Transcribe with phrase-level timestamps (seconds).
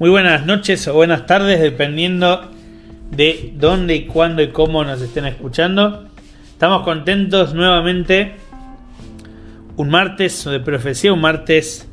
[0.00, 2.50] Muy buenas noches o buenas tardes, dependiendo
[3.10, 6.06] de dónde y cuándo y cómo nos estén escuchando.
[6.52, 8.36] Estamos contentos nuevamente.
[9.76, 11.86] Un martes de profecía, un martes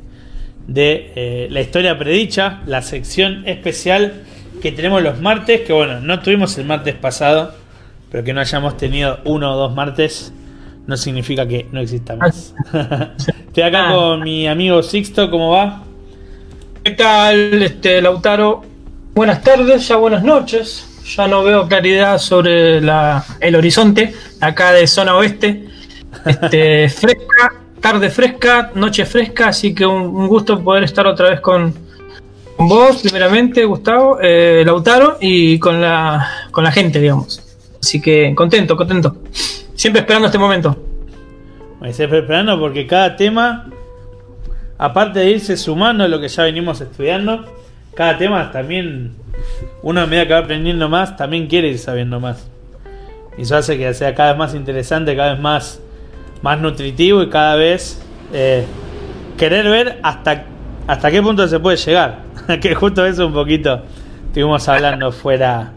[0.66, 4.22] de eh, la historia predicha, la sección especial
[4.62, 7.52] que tenemos los martes, que bueno, no tuvimos el martes pasado,
[8.10, 10.32] pero que no hayamos tenido uno o dos martes
[10.86, 12.54] no significa que no exista más.
[13.48, 15.84] Estoy acá con mi amigo Sixto, ¿cómo va?
[16.88, 18.62] ¿Qué tal, este, Lautaro?
[19.14, 21.02] Buenas tardes, ya buenas noches.
[21.14, 25.68] Ya no veo claridad sobre la, el horizonte, acá de zona oeste.
[26.24, 31.74] Este, fresca, tarde fresca, noche fresca, así que un, gusto poder estar otra vez con,
[32.56, 37.42] vos, primeramente, Gustavo, eh, Lautaro, y con la, con la gente, digamos.
[37.82, 39.18] Así que contento, contento.
[39.74, 40.74] Siempre esperando este momento.
[41.90, 43.68] Siempre esperando porque cada tema
[44.78, 47.44] aparte de irse sumando a lo que ya venimos estudiando,
[47.94, 49.16] cada tema también,
[49.82, 52.48] uno a medida que va aprendiendo más, también quiere ir sabiendo más.
[53.36, 55.80] Y eso hace que sea cada vez más interesante, cada vez más,
[56.42, 58.00] más nutritivo y cada vez
[58.32, 58.64] eh,
[59.36, 60.44] querer ver hasta,
[60.86, 62.20] hasta qué punto se puede llegar.
[62.60, 63.82] que justo eso un poquito
[64.26, 65.72] estuvimos hablando fuera,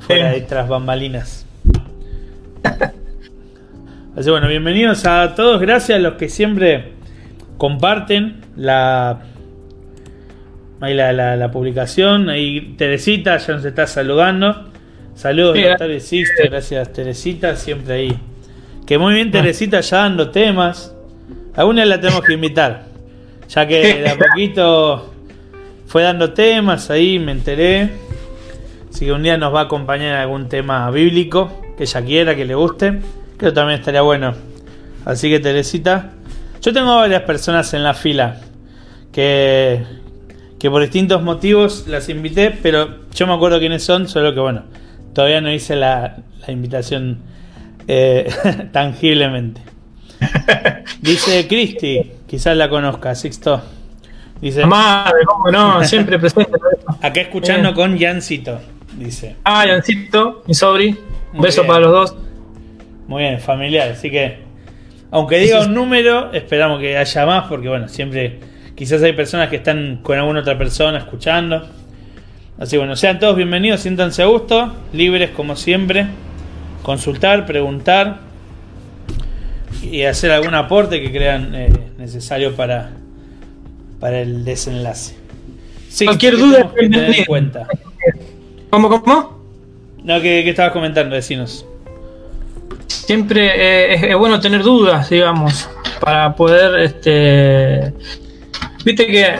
[0.00, 1.46] fuera de tras bambalinas.
[4.14, 6.92] Así bueno, bienvenidos a todos, gracias a los que siempre
[7.62, 9.20] comparten la,
[10.80, 12.28] ahí la, publicación.
[12.28, 14.72] Ahí Teresita ya nos está saludando.
[15.14, 18.18] Saludos, Teresita, gracias Teresita, siempre ahí.
[18.84, 20.92] Que muy bien Teresita ya dando temas.
[21.54, 22.82] Alguna la tenemos que invitar.
[23.48, 25.14] Ya que de a poquito
[25.86, 27.90] fue dando temas, ahí me enteré.
[28.90, 32.44] Así que un día nos va a acompañar algún tema bíblico que ella quiera, que
[32.44, 32.98] le guste.
[33.36, 34.34] Creo que también estaría bueno.
[35.04, 36.10] Así que Teresita,
[36.62, 38.40] yo tengo varias personas en la fila
[39.12, 39.82] que,
[40.58, 44.62] que por distintos motivos las invité, pero yo me acuerdo quiénes son, solo que bueno,
[45.12, 47.18] todavía no hice la, invitación
[47.88, 48.32] eh,
[48.72, 49.60] tangiblemente.
[51.00, 53.60] Dice Cristi, quizás la conozca, Sixto.
[54.40, 56.52] Dice, Madre, cómo no, siempre presente.
[57.00, 58.60] Acá escuchando con Jancito,
[58.98, 59.36] dice.
[59.44, 60.96] Ah, Jancito, mi sobri.
[61.32, 62.16] Un beso para los dos.
[63.06, 64.51] Muy bien, familiar, así que
[65.12, 68.38] aunque diga un número, esperamos que haya más, porque bueno, siempre
[68.74, 71.68] quizás hay personas que están con alguna otra persona escuchando.
[72.58, 76.06] Así bueno, sean todos bienvenidos, siéntanse a gusto, libres como siempre,
[76.82, 78.20] consultar, preguntar
[79.82, 81.68] y hacer algún aporte que crean eh,
[81.98, 82.92] necesario para,
[84.00, 85.14] para el desenlace.
[86.06, 87.66] Cualquier duda que tener en cuenta.
[88.70, 89.42] ¿Cómo, cómo?
[90.04, 91.66] No, que, que estabas comentando, decinos
[92.92, 95.68] siempre eh, es, bueno tener dudas, digamos,
[96.00, 97.92] para poder, este,
[98.84, 99.34] viste que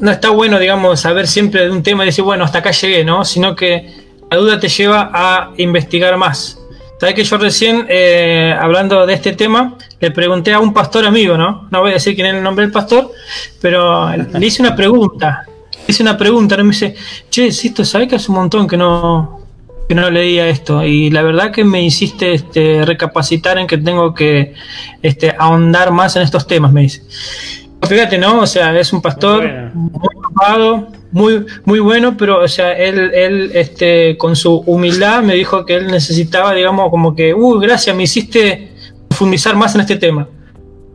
[0.00, 3.04] no está bueno, digamos, saber siempre de un tema y decir, bueno, hasta acá llegué,
[3.04, 3.24] ¿no?
[3.24, 6.58] Sino que la duda te lleva a investigar más.
[6.98, 11.36] Sabes que yo recién, eh, hablando de este tema, le pregunté a un pastor amigo,
[11.36, 11.68] ¿no?
[11.70, 13.10] No voy a decir quién es el nombre del pastor,
[13.60, 15.44] pero le hice una pregunta.
[15.46, 16.64] Le hice una pregunta, ¿no?
[16.64, 16.94] Me dice,
[17.28, 19.45] che, Sisto, ¿sabes que hace un montón que no,
[19.88, 24.14] que no leía esto y la verdad que me hiciste este, recapacitar en que tengo
[24.14, 24.54] que
[25.02, 27.02] este, ahondar más en estos temas, me dice.
[27.82, 28.40] Fíjate, ¿no?
[28.40, 33.50] O sea, es un pastor muy ocupado, muy, muy bueno, pero, o sea, él, él
[33.54, 38.02] este, con su humildad me dijo que él necesitaba, digamos, como que, uy, gracias, me
[38.04, 38.72] hiciste
[39.08, 40.28] profundizar más en este tema.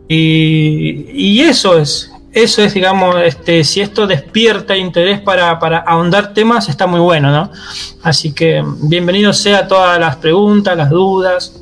[0.09, 6.33] Y, y eso es, eso es, digamos, este, si esto despierta interés para, para, ahondar
[6.33, 7.51] temas, está muy bueno, ¿no?
[8.03, 11.61] Así que bienvenido sea todas las preguntas, las dudas,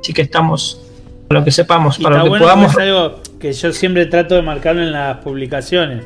[0.00, 0.80] así que estamos
[1.28, 2.72] para lo que sepamos, para lo que podamos.
[2.72, 6.04] Es algo que yo siempre trato de marcarlo en las publicaciones.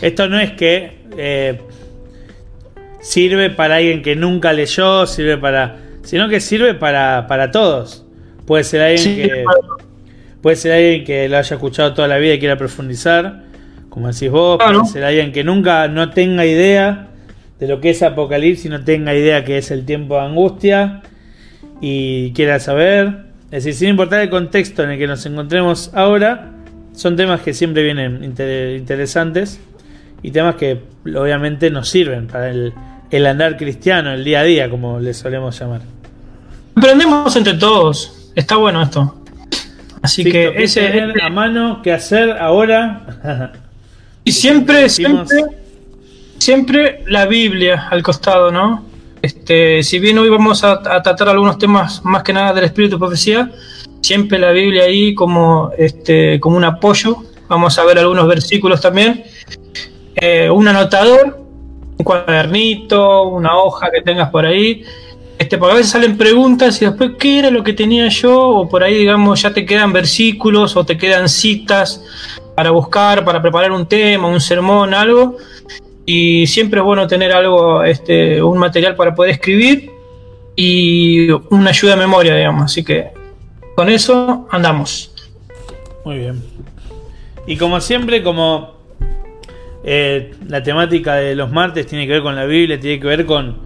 [0.00, 1.60] Esto no es que eh,
[3.00, 5.76] sirve para alguien que nunca leyó, sirve para.
[6.02, 8.06] sino que sirve para, para todos.
[8.46, 9.44] Puede ser alguien que.
[10.44, 13.44] Puede ser alguien que lo haya escuchado toda la vida y quiera profundizar,
[13.88, 14.58] como decís vos.
[14.62, 17.08] Puede ser alguien que nunca no tenga idea
[17.58, 21.00] de lo que es Apocalipsis, no tenga idea que es el tiempo de angustia
[21.80, 23.24] y quiera saber.
[23.44, 26.52] Es decir, sin importar el contexto en el que nos encontremos ahora,
[26.92, 29.58] son temas que siempre vienen interesantes
[30.22, 32.74] y temas que obviamente nos sirven para el,
[33.10, 35.80] el andar cristiano, el día a día, como le solemos llamar.
[36.76, 38.30] Aprendemos entre todos.
[38.34, 39.23] Está bueno esto.
[40.04, 43.50] Así que ese es a mano que hacer ahora.
[44.22, 45.38] y siempre, siempre,
[46.36, 48.84] siempre la Biblia al costado, ¿no?
[49.22, 52.98] Este, si bien hoy vamos a, tratar algunos temas más que nada del espíritu de
[52.98, 53.50] profecía,
[54.02, 57.16] siempre la Biblia ahí como, este, como un apoyo.
[57.48, 59.24] Vamos a ver algunos versículos también.
[60.16, 61.44] Eh, un anotador
[61.96, 64.84] un cuadernito, una hoja que tengas por ahí.
[65.38, 68.40] Este, porque a veces salen preguntas y después, ¿qué era lo que tenía yo?
[68.40, 72.02] O por ahí, digamos, ya te quedan versículos o te quedan citas
[72.54, 75.36] para buscar, para preparar un tema, un sermón, algo.
[76.06, 79.90] Y siempre es bueno tener algo, este, un material para poder escribir
[80.54, 82.64] y una ayuda de memoria, digamos.
[82.64, 83.08] Así que
[83.74, 85.12] con eso andamos.
[86.04, 86.42] Muy bien.
[87.46, 88.74] Y como siempre, como
[89.82, 93.26] eh, la temática de los martes tiene que ver con la Biblia, tiene que ver
[93.26, 93.63] con,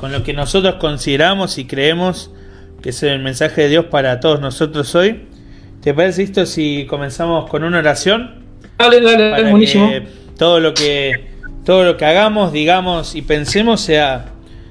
[0.00, 2.30] con lo que nosotros consideramos y creemos
[2.82, 5.22] que es el mensaje de Dios para todos nosotros hoy.
[5.80, 8.44] ¿Te parece esto si comenzamos con una oración?
[8.78, 9.90] Dale, dale, buenísimo.
[10.36, 11.32] todo lo que
[11.64, 14.26] todo lo que hagamos, digamos y pensemos sea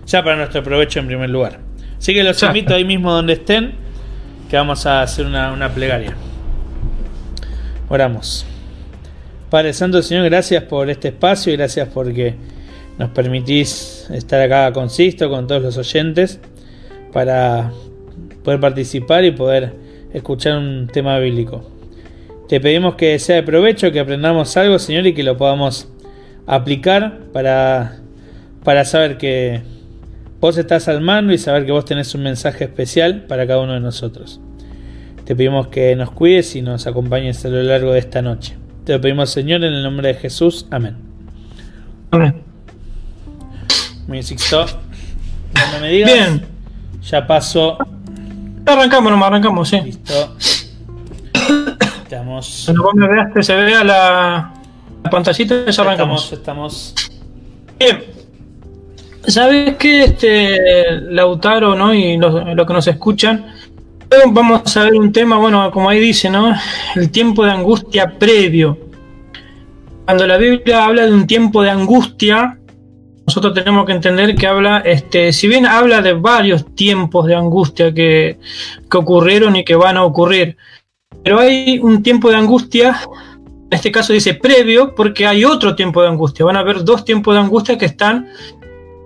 [0.06, 1.60] ya para nuestro provecho en primer lugar.
[1.98, 3.74] Así que los invito ahí mismo donde estén,
[4.50, 6.14] que vamos a hacer una, una plegaria.
[7.90, 8.46] Oramos.
[9.50, 12.36] Padre Santo, Señor, gracias por este espacio y gracias porque
[12.98, 16.40] nos permitís estar acá con Sisto, con todos los oyentes,
[17.12, 17.72] para
[18.44, 19.74] poder participar y poder
[20.14, 21.64] escuchar un tema bíblico.
[22.48, 25.90] Te pedimos que sea de provecho, que aprendamos algo, Señor, y que lo podamos
[26.46, 28.00] aplicar para,
[28.64, 29.62] para saber que
[30.40, 33.74] vos estás al mando y saber que vos tenés un mensaje especial para cada uno
[33.74, 34.42] de nosotros.
[35.24, 38.56] Te pedimos que nos cuides y nos acompañes a lo largo de esta noche.
[38.84, 40.68] Te lo pedimos, Señor, en el nombre de Jesús.
[40.70, 40.98] Amén.
[42.12, 42.53] Amén.
[44.22, 44.66] Sixto.
[45.54, 46.46] Cuando me digas, Bien.
[47.02, 47.78] ya paso.
[48.66, 49.80] Arrancamos nomás, arrancamos, sí.
[49.82, 50.36] Listo.
[52.04, 52.64] Estamos.
[52.66, 54.54] Cuando vos me veas que se vea la,
[55.04, 56.32] la pantallita, ya arrancamos.
[56.32, 56.96] Estamos.
[57.80, 58.04] Bien.
[59.26, 61.94] ¿Sabes qué, este, Lautaro, ¿no?
[61.94, 63.46] Y los, los que nos escuchan,
[64.32, 66.54] vamos a ver un tema, bueno, como ahí dice, ¿no?
[66.96, 68.78] El tiempo de angustia previo.
[70.06, 72.60] Cuando la Biblia habla de un tiempo de angustia,
[73.26, 77.94] nosotros tenemos que entender que habla, este, si bien habla de varios tiempos de angustia
[77.94, 78.38] que,
[78.90, 80.58] que ocurrieron y que van a ocurrir,
[81.24, 83.00] pero hay un tiempo de angustia,
[83.48, 86.46] en este caso dice previo, porque hay otro tiempo de angustia.
[86.46, 88.28] Van a haber dos tiempos de angustia que están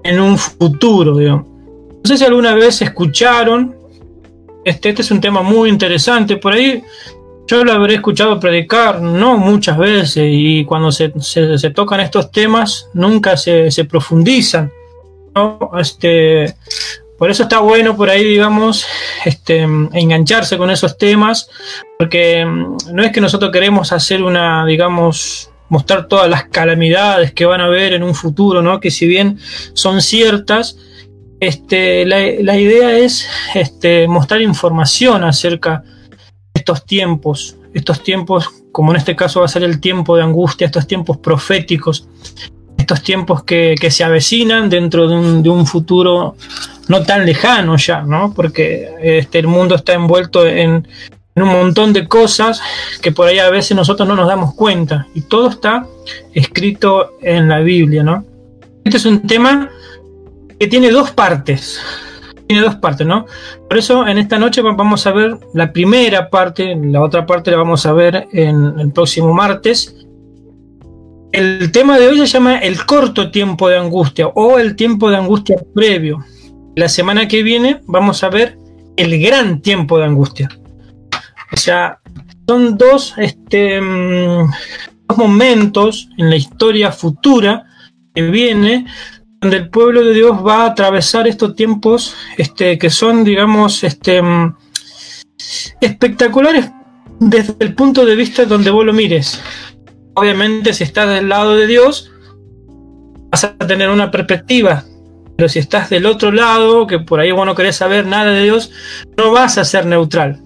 [0.03, 1.47] en un futuro, digamos.
[1.47, 3.77] No sé si alguna vez escucharon
[4.67, 6.35] este, este es un tema muy interesante.
[6.35, 6.83] Por ahí
[7.47, 12.89] yo lo habré escuchado predicar, no muchas veces, y cuando se, se, tocan estos temas
[12.93, 14.71] nunca se, se profundizan.
[15.33, 15.71] ¿no?
[15.79, 16.53] Este,
[17.17, 18.85] por eso está bueno por ahí, digamos,
[19.25, 21.49] este, engancharse con esos temas,
[21.97, 27.61] porque no es que nosotros queremos hacer una, digamos, mostrar todas las calamidades que van
[27.61, 28.79] a haber en un futuro, ¿no?
[28.81, 29.39] Que si bien
[29.73, 30.77] son ciertas,
[31.39, 35.96] este, la, la, idea es este, mostrar información acerca de
[36.67, 40.65] estos tiempos, estos tiempos, como en este caso va a ser el tiempo de angustia,
[40.65, 42.09] estos tiempos proféticos,
[42.77, 46.35] estos tiempos que, se avecinan dentro de un, de un, futuro
[46.89, 48.33] no tan lejano ya, ¿no?
[48.33, 50.85] Porque este, el mundo está envuelto en,
[51.35, 52.61] en un montón de cosas
[53.01, 55.87] que por ahí a veces nosotros no nos damos cuenta y todo está
[56.33, 58.25] escrito en la Biblia, ¿no?
[58.83, 59.69] Este es un tema
[60.59, 61.79] que tiene dos partes.
[62.47, 63.25] Tiene dos partes, ¿no?
[63.67, 67.57] Por eso en esta noche vamos a ver la primera parte, la otra parte la
[67.57, 69.95] vamos a ver en el próximo martes.
[71.33, 75.17] El tema de hoy se llama el corto tiempo de angustia o el tiempo de
[75.17, 76.23] angustia previo.
[76.75, 78.57] La semana que viene vamos a ver
[78.95, 80.49] el gran tiempo de angustia.
[81.51, 81.99] O sea,
[82.47, 87.65] son dos, este, dos momentos en la historia futura
[88.13, 88.85] que viene
[89.47, 94.21] donde el pueblo de Dios va a atravesar estos tiempos este, que son, digamos, este,
[95.79, 96.69] espectaculares
[97.17, 99.41] desde el punto de vista donde vos lo mires.
[100.15, 102.11] Obviamente, si estás del lado de Dios,
[103.31, 104.83] vas a tener una perspectiva.
[105.37, 108.43] Pero si estás del otro lado, que por ahí vos no querés saber nada de
[108.43, 108.69] Dios,
[109.15, 110.41] no vas a ser neutral.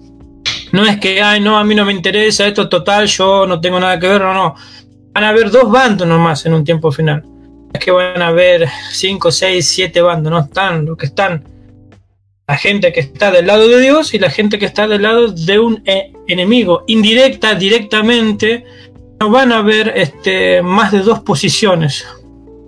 [0.70, 3.80] No es que, ay, no, a mí no me interesa esto total, yo no tengo
[3.80, 4.54] nada que ver, no, no.
[5.12, 7.31] Van a haber dos bandos nomás en un tiempo final
[7.80, 11.44] que van a haber 5, 6, 7 bandos, no están los que están
[12.48, 15.28] la gente que está del lado de Dios y la gente que está del lado
[15.28, 16.84] de un eh, enemigo.
[16.86, 18.64] Indirecta, directamente,
[19.20, 22.04] no van a haber este, más de dos posiciones,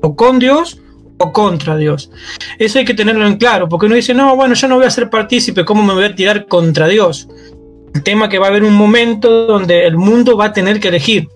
[0.01, 0.81] o con Dios
[1.19, 2.11] o contra Dios.
[2.59, 4.91] Eso hay que tenerlo en claro, porque uno dice, no, bueno, yo no voy a
[4.91, 7.29] ser partícipe, ¿cómo me voy a tirar contra Dios?
[7.95, 10.89] El tema que va a haber un momento donde el mundo va a tener que
[10.89, 11.29] elegir.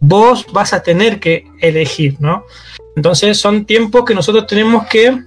[0.00, 2.44] Vos vas a tener que elegir, ¿no?
[2.96, 5.18] Entonces son tiempos que nosotros tenemos que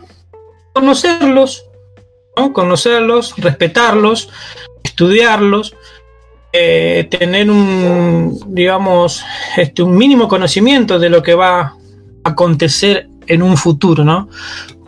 [0.74, 1.66] conocerlos,
[2.36, 2.54] ¿no?
[2.54, 4.30] conocerlos, respetarlos,
[4.84, 5.76] estudiarlos,
[6.54, 9.24] eh, tener un, digamos,
[9.58, 11.74] este, un mínimo conocimiento de lo que va a
[12.24, 14.30] acontecer en un futuro, ¿no?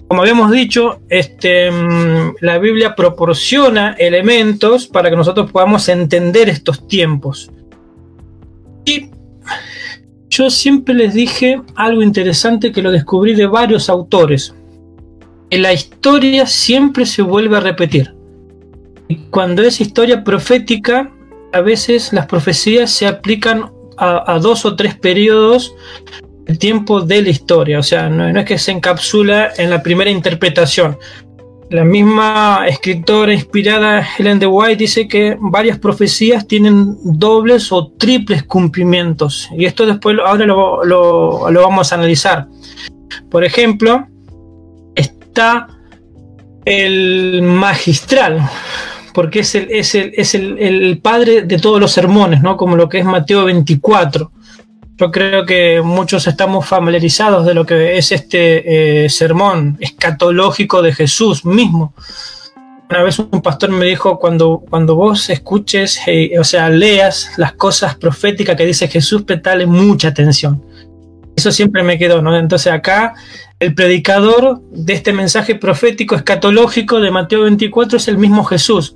[0.08, 6.88] Como habíamos dicho, este, mm, la Biblia proporciona elementos para que nosotros podamos entender estos
[6.88, 7.52] tiempos.
[10.40, 14.56] Yo siempre les dije algo interesante que lo descubrí de varios autores.
[15.50, 18.16] En la historia siempre se vuelve a repetir.
[19.10, 21.12] Y cuando es historia profética,
[21.52, 25.76] a veces las profecías se aplican a, dos o tres periodos
[26.46, 27.78] el tiempo de la historia.
[27.78, 30.98] O sea, no, es que se encapsula en la primera interpretación.
[31.70, 38.44] La misma escritora inspirada Helen de White dice que varias profecías tienen dobles o triples
[38.44, 39.48] cumplimientos.
[39.56, 42.48] Y esto después ahora lo, lo vamos a analizar.
[43.30, 44.08] Por ejemplo,
[44.96, 45.68] está
[46.66, 48.48] el magistral,
[49.14, 52.58] porque es, el, es, el, es el, padre de todos los sermones, ¿no?
[52.58, 54.32] Como lo que es Mateo 24.
[55.00, 60.94] Yo creo que muchos estamos familiarizados de lo que es este eh, sermón escatológico de
[60.94, 61.94] Jesús mismo.
[62.90, 67.54] Una vez un pastor me dijo, cuando, cuando vos escuches, eh, o sea, leas las
[67.54, 70.62] cosas proféticas que dice Jesús, petale mucha atención.
[71.34, 72.36] Eso siempre me quedó, ¿no?
[72.36, 73.14] Entonces acá
[73.58, 78.94] el predicador de este mensaje profético escatológico de Mateo 24 es el mismo Jesús.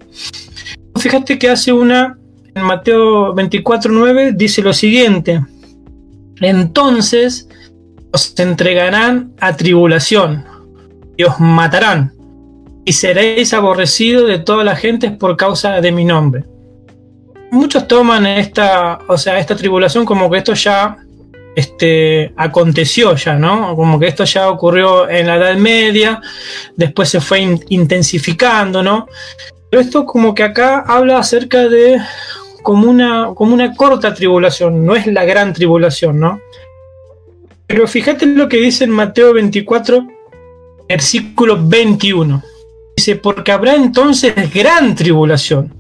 [0.99, 2.17] Fíjate que hace una,
[2.53, 5.41] en Mateo 24.9 dice lo siguiente,
[6.41, 7.47] entonces
[8.11, 10.45] os entregarán a tribulación
[11.17, 12.13] y os matarán
[12.85, 16.43] y seréis aborrecidos de toda la gente por causa de mi nombre.
[17.51, 20.97] Muchos toman esta, o sea, esta tribulación como que esto ya
[21.55, 23.75] este, aconteció ya, ¿no?
[23.75, 26.19] Como que esto ya ocurrió en la Edad Media,
[26.75, 29.07] después se fue intensificando, ¿no?
[29.69, 31.99] Pero esto como que acá habla acerca de
[32.63, 36.39] como una, como una corta tribulación, no es la gran tribulación, ¿no?
[37.67, 40.07] Pero fíjate lo que dice en Mateo 24,
[40.89, 42.41] versículo 21.
[42.97, 45.73] Dice, porque habrá entonces gran tribulación,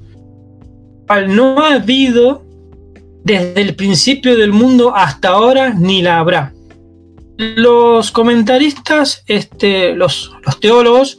[1.07, 2.43] al no ha habido
[3.23, 6.53] desde el principio del mundo hasta ahora ni la habrá.
[7.37, 11.17] Los comentaristas, este, los, los teólogos,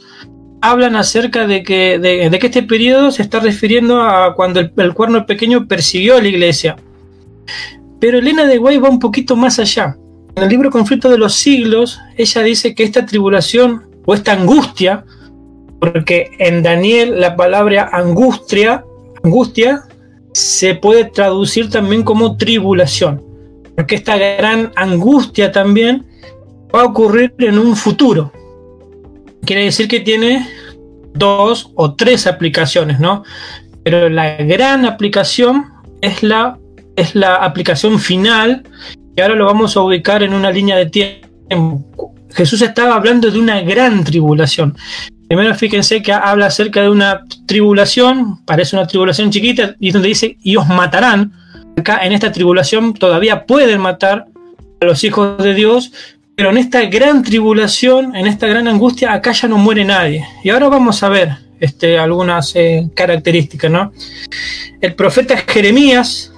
[0.69, 5.25] hablan acerca de que, de, que, este periodo se está refiriendo a cuando el, cuerno
[5.25, 6.75] pequeño persiguió a la iglesia.
[7.99, 9.95] Pero Elena de Guay va un poquito más allá.
[10.35, 15.05] En el libro Conflicto de los Siglos, ella dice que esta tribulación o esta angustia,
[15.79, 18.83] porque en Daniel la palabra angustia,
[19.23, 19.83] angustia
[20.33, 23.23] se puede traducir también como tribulación,
[23.75, 26.05] porque esta gran angustia también
[26.73, 28.31] va a ocurrir en un futuro.
[29.45, 30.47] Quiere decir que tiene
[31.13, 33.23] dos o tres aplicaciones, ¿no?
[33.83, 35.65] Pero la gran aplicación
[36.01, 36.57] es la,
[36.95, 38.63] es la aplicación final
[39.15, 42.13] y ahora lo vamos a ubicar en una línea de tiempo.
[42.33, 44.75] Jesús estaba hablando de una gran tribulación.
[45.27, 50.37] Primero fíjense que habla acerca de una tribulación, parece una tribulación chiquita, y donde dice,
[50.43, 51.31] y os matarán.
[51.77, 54.25] Acá en esta tribulación todavía pueden matar
[54.81, 55.91] a los hijos de Dios,
[56.35, 60.25] pero en esta gran tribulación, en esta gran angustia, acá ya no muere nadie.
[60.43, 63.93] Y ahora vamos a ver este, algunas eh, características, ¿no?
[64.81, 66.33] El profeta Jeremías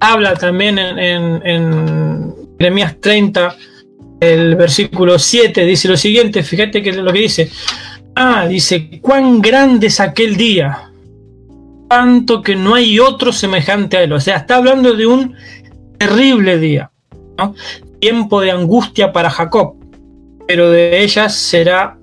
[0.00, 3.56] habla también en, Jeremías 30,
[4.20, 7.50] el versículo 7 dice lo siguiente, fíjate que lo que dice.
[8.16, 10.90] Ah, dice, cuán grande es aquel día,
[11.88, 14.12] tanto que no hay otro semejante a él.
[14.12, 15.36] O sea, está hablando de un
[15.98, 16.90] terrible día,
[18.00, 19.74] tiempo de angustia para Jacob,
[20.46, 21.98] pero de ellas será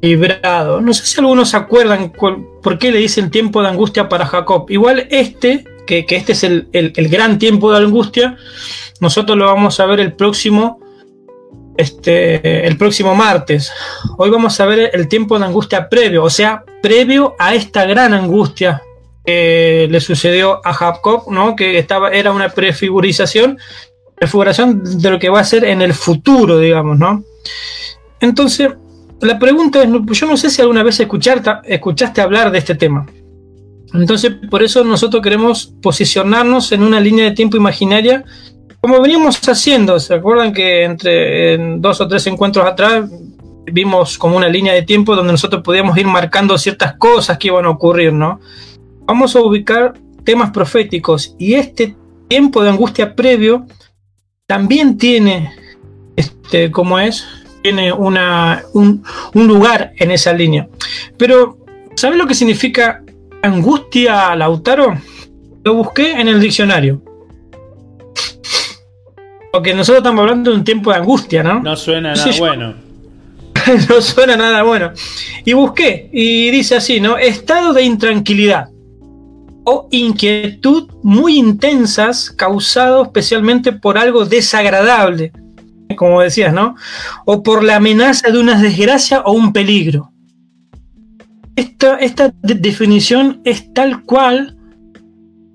[0.00, 0.80] librado.
[0.80, 4.66] No sé si algunos se acuerdan por qué le dicen tiempo de angustia para Jacob.
[4.68, 8.36] Igual este, que, este es el, gran tiempo de angustia,
[9.00, 10.80] nosotros lo vamos a ver el próximo
[11.76, 13.72] este, el próximo martes.
[14.18, 18.12] Hoy vamos a ver el tiempo de angustia previo, o sea, previo a esta gran
[18.12, 18.82] angustia
[19.24, 21.56] que le sucedió a Jacob, ¿no?
[21.56, 23.58] que estaba, era una prefigurización,
[24.20, 27.24] prefiguración de lo que va a ser en el futuro, digamos, ¿no?
[28.20, 28.68] Entonces,
[29.20, 33.06] la pregunta es, yo no sé si alguna vez escuchaste, hablar de este tema.
[33.94, 38.24] Entonces, por eso nosotros queremos posicionarnos en una línea de tiempo imaginaria
[38.80, 43.10] como veníamos haciendo, ¿se acuerdan que entre dos o tres encuentros atrás
[43.66, 47.66] vimos como una línea de tiempo donde nosotros podíamos ir marcando ciertas cosas que iban
[47.66, 48.40] a ocurrir, ¿no?
[49.04, 51.94] Vamos a ubicar temas proféticos y este
[52.28, 53.66] tiempo de angustia previo
[54.50, 55.52] también tiene,
[56.16, 57.24] este, como es,
[57.62, 60.68] tiene una, un, un lugar en esa línea.
[61.16, 61.58] Pero,
[61.94, 63.00] ¿sabes lo que significa
[63.44, 64.98] angustia, Lautaro?
[65.62, 67.00] Lo busqué en el diccionario.
[69.52, 71.62] Porque nosotros estamos hablando de un tiempo de angustia, ¿no?
[71.62, 72.74] No suena nada bueno.
[73.88, 74.90] no suena nada bueno.
[75.44, 77.16] Y busqué, y dice así, ¿no?
[77.18, 78.66] Estado de intranquilidad
[79.70, 85.30] o inquietud muy intensas causado especialmente por algo desagradable,
[85.96, 86.74] como decías, ¿no?
[87.24, 90.10] O por la amenaza de una desgracia o un peligro.
[91.54, 94.56] Esta, esta definición es tal cual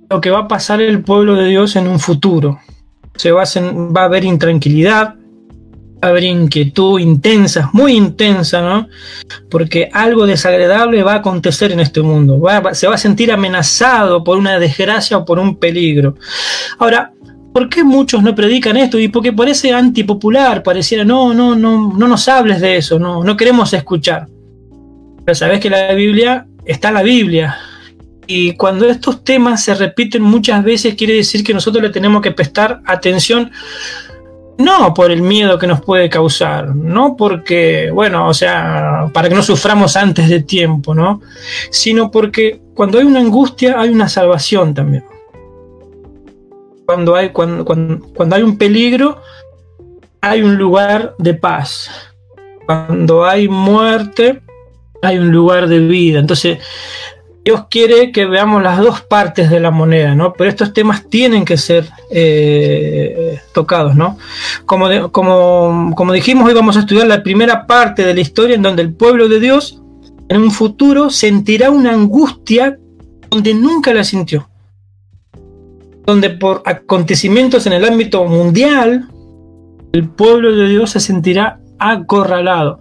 [0.09, 2.59] lo que va a pasar el pueblo de Dios en un futuro.
[3.17, 5.15] Se va a, va a haber intranquilidad,
[6.01, 8.87] haber inquietud intensa, muy intensa, ¿no?
[9.49, 12.41] Porque algo desagradable va a acontecer en este mundo.
[12.73, 16.15] se va a sentir amenazado por una desgracia o por un peligro.
[16.77, 17.11] Ahora,
[17.53, 18.99] ¿por qué muchos no predican esto?
[18.99, 23.37] Y porque parece antipopular, pareciera, no, no, no, no nos hables de eso, no, no
[23.37, 24.27] queremos escuchar.
[25.25, 27.57] Pero sabes que la Biblia está la Biblia.
[28.27, 32.31] Y cuando estos temas se repiten muchas veces, quiere decir que nosotros le tenemos que
[32.31, 33.51] prestar atención
[34.57, 39.35] no por el miedo que nos puede causar, no porque, bueno, o sea, para que
[39.35, 41.21] no suframos antes de tiempo, ¿no?
[41.69, 45.03] Sino porque cuando hay una angustia hay una salvación también.
[46.85, 49.21] Cuando hay, cuando, cuando, hay un peligro
[50.21, 51.89] hay un lugar de paz.
[52.65, 54.41] Cuando hay muerte
[55.01, 56.19] hay un lugar de vida.
[56.19, 56.59] Entonces,
[57.45, 60.33] Dios quiere que veamos las dos partes de la moneda, ¿no?
[60.33, 64.17] Pero estos temas tienen que ser eh, tocados, ¿no?
[64.65, 68.63] Como, como, como dijimos, hoy vamos a estudiar la primera parte de la historia en
[68.63, 69.79] donde el pueblo de Dios
[70.27, 72.79] en un futuro sentirá una angustia
[73.29, 74.49] donde nunca la sintió.
[76.03, 79.07] Donde por acontecimientos en el ámbito mundial,
[79.93, 82.79] el pueblo de Dios se sentirá acorralado.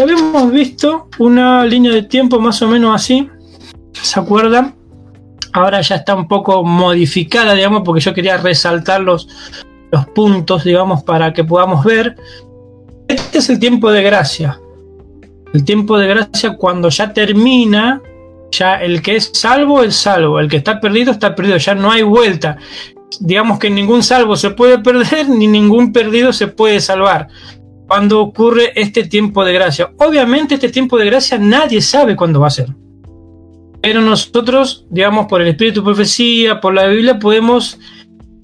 [0.00, 3.28] Habíamos visto una línea de tiempo más o menos así,
[4.02, 4.74] ¿se acuerdan?
[5.52, 9.28] Ahora ya está un poco modificada, digamos, porque yo quería resaltar los,
[9.90, 12.16] los puntos, digamos, para que podamos ver.
[13.08, 14.60] Este es el tiempo de gracia.
[15.52, 18.00] El tiempo de gracia cuando ya termina,
[18.52, 21.90] ya el que es salvo es salvo, el que está perdido está perdido, ya no
[21.90, 22.56] hay vuelta.
[23.18, 27.28] Digamos que ningún salvo se puede perder, ni ningún perdido se puede salvar.
[27.88, 29.90] Cuando ocurre este tiempo de gracia.
[29.98, 32.68] Obviamente este tiempo de gracia nadie sabe cuándo va a ser.
[33.82, 37.78] Pero nosotros, digamos, por el espíritu de profecía, por la Biblia, podemos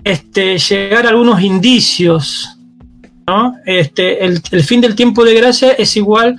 [0.05, 2.57] este, llegar a algunos indicios.
[3.27, 3.57] ¿no?
[3.67, 6.37] Este, el, fin del tiempo de gracia es igual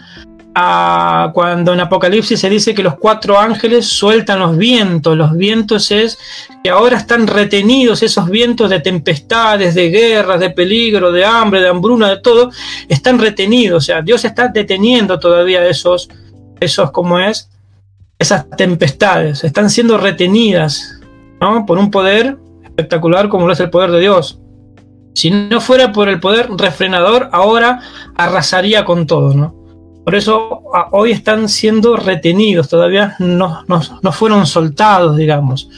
[0.56, 5.16] a cuando en Apocalipsis se dice que los cuatro ángeles sueltan los vientos.
[5.16, 6.18] Los vientos es
[6.64, 11.68] que ahora están retenidos, esos vientos de tempestades, de guerras, de peligro, de hambre, de
[11.68, 12.50] hambruna, de todo,
[12.88, 13.84] están retenidos.
[13.84, 16.10] O sea, Dios está deteniendo todavía esos,
[16.60, 17.50] esos como es,
[18.20, 21.00] esas tempestades están siendo retenidas
[21.40, 21.66] ¿no?
[21.66, 24.40] por un poder espectacular como lo es el poder de Dios.
[25.14, 27.82] Si no fuera por el poder refrenador, ahora
[28.16, 29.34] arrasaría con todo.
[29.34, 29.56] ¿no?
[30.04, 35.70] Por eso hoy están siendo retenidos, todavía no, no fueron soltados, digamos.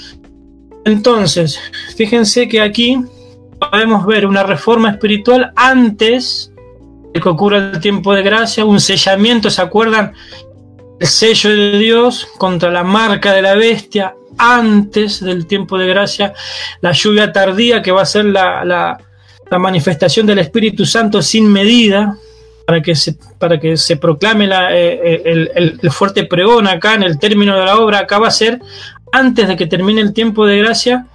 [0.86, 1.60] Entonces,
[1.95, 2.99] fíjense que aquí
[3.60, 6.52] podemos ver una reforma espiritual antes
[7.13, 10.13] de que ocurra el tiempo de gracia, un sellamiento, ¿se acuerdan?
[10.99, 16.33] El sello de Dios contra la marca de la bestia antes del tiempo de gracia,
[16.81, 18.97] la lluvia tardía que va a ser la,
[19.51, 22.15] manifestación del Espíritu Santo sin medida,
[22.65, 27.03] para que se, para que se proclame la, eh, eh, el, fuerte pregón acá en
[27.03, 28.59] el término de la obra, acá va a ser
[29.12, 31.07] antes de que termine el tiempo de gracia,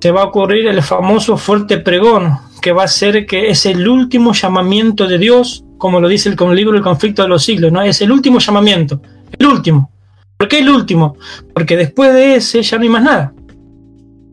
[0.00, 3.88] se va a ocurrir el famoso fuerte pregón, que va a ser que es el
[3.88, 7.82] último llamamiento de Dios, como lo dice el, libro El conflicto de los siglos, ¿no?
[7.82, 9.02] Es el último llamamiento.
[9.38, 9.90] El último.
[10.38, 11.18] ¿Por qué el último?
[11.52, 13.34] Porque después de ese ya no hay más nada.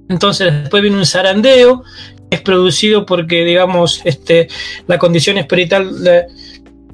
[0.07, 1.83] Entonces después viene un zarandeo,
[2.29, 4.47] es producido porque, digamos, este,
[4.87, 6.27] la condición espiritual de,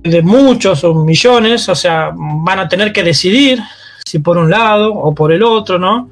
[0.01, 3.59] de muchos o millones, o sea, van a tener que decidir
[4.03, 6.09] si por un lado o por el otro, ¿no?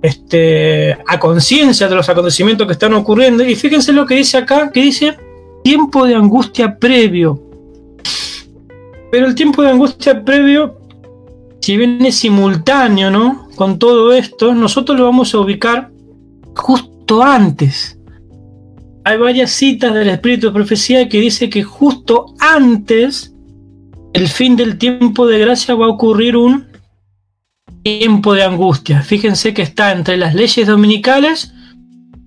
[0.00, 3.44] Este, a conciencia de los acontecimientos que están ocurriendo.
[3.44, 5.18] Y fíjense lo que dice acá, que dice
[5.62, 7.44] tiempo de angustia previo.
[9.10, 10.84] Pero el tiempo de angustia previo
[11.64, 13.48] si bien es simultáneo, ¿no?
[13.56, 15.90] Con todo esto, nosotros lo vamos a ubicar
[16.54, 17.98] justo antes.
[19.02, 23.32] Hay varias citas del Espíritu de Profecía que dice que justo antes
[24.12, 26.66] el fin del tiempo de gracia va a ocurrir un
[27.82, 29.00] tiempo de angustia.
[29.00, 31.54] Fíjense que está entre las leyes dominicales,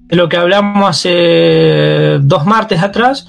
[0.08, 3.28] de lo que hablamos hace dos martes atrás,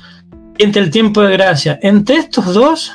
[0.59, 1.79] entre el tiempo de gracia.
[1.83, 2.93] Entre estos dos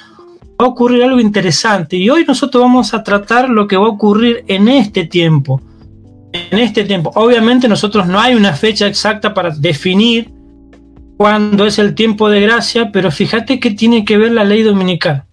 [0.61, 3.89] va a ocurrir algo interesante y hoy nosotros vamos a tratar lo que va a
[3.89, 5.61] ocurrir en este tiempo.
[6.33, 10.31] En este tiempo, obviamente nosotros no hay una fecha exacta para definir
[11.17, 15.25] cuando es el tiempo de gracia, pero fíjate que tiene que ver la ley dominical.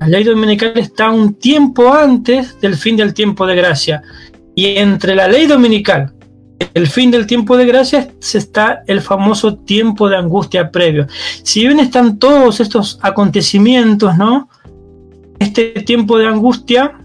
[0.00, 4.02] La ley dominical está un tiempo antes del fin del tiempo de gracia.
[4.54, 6.15] Y entre la ley dominical
[6.58, 11.06] el fin del tiempo de gracia está el famoso tiempo de angustia previo.
[11.42, 14.48] Si bien están todos estos acontecimientos, ¿no?
[15.38, 16.98] Este tiempo de angustia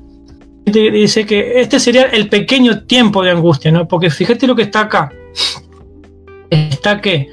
[0.66, 3.88] dice que este sería el pequeño tiempo de angustia, ¿no?
[3.88, 5.12] Porque fíjate lo que está acá.
[6.50, 7.30] Está que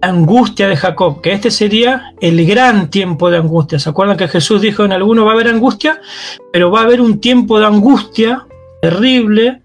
[0.00, 3.78] angustia de Jacob, que este sería el gran tiempo de angustia.
[3.78, 6.00] ¿Se acuerdan que Jesús dijo en alguno va a haber angustia?
[6.52, 8.46] Pero va a haber un tiempo de angustia
[8.82, 9.62] terrible,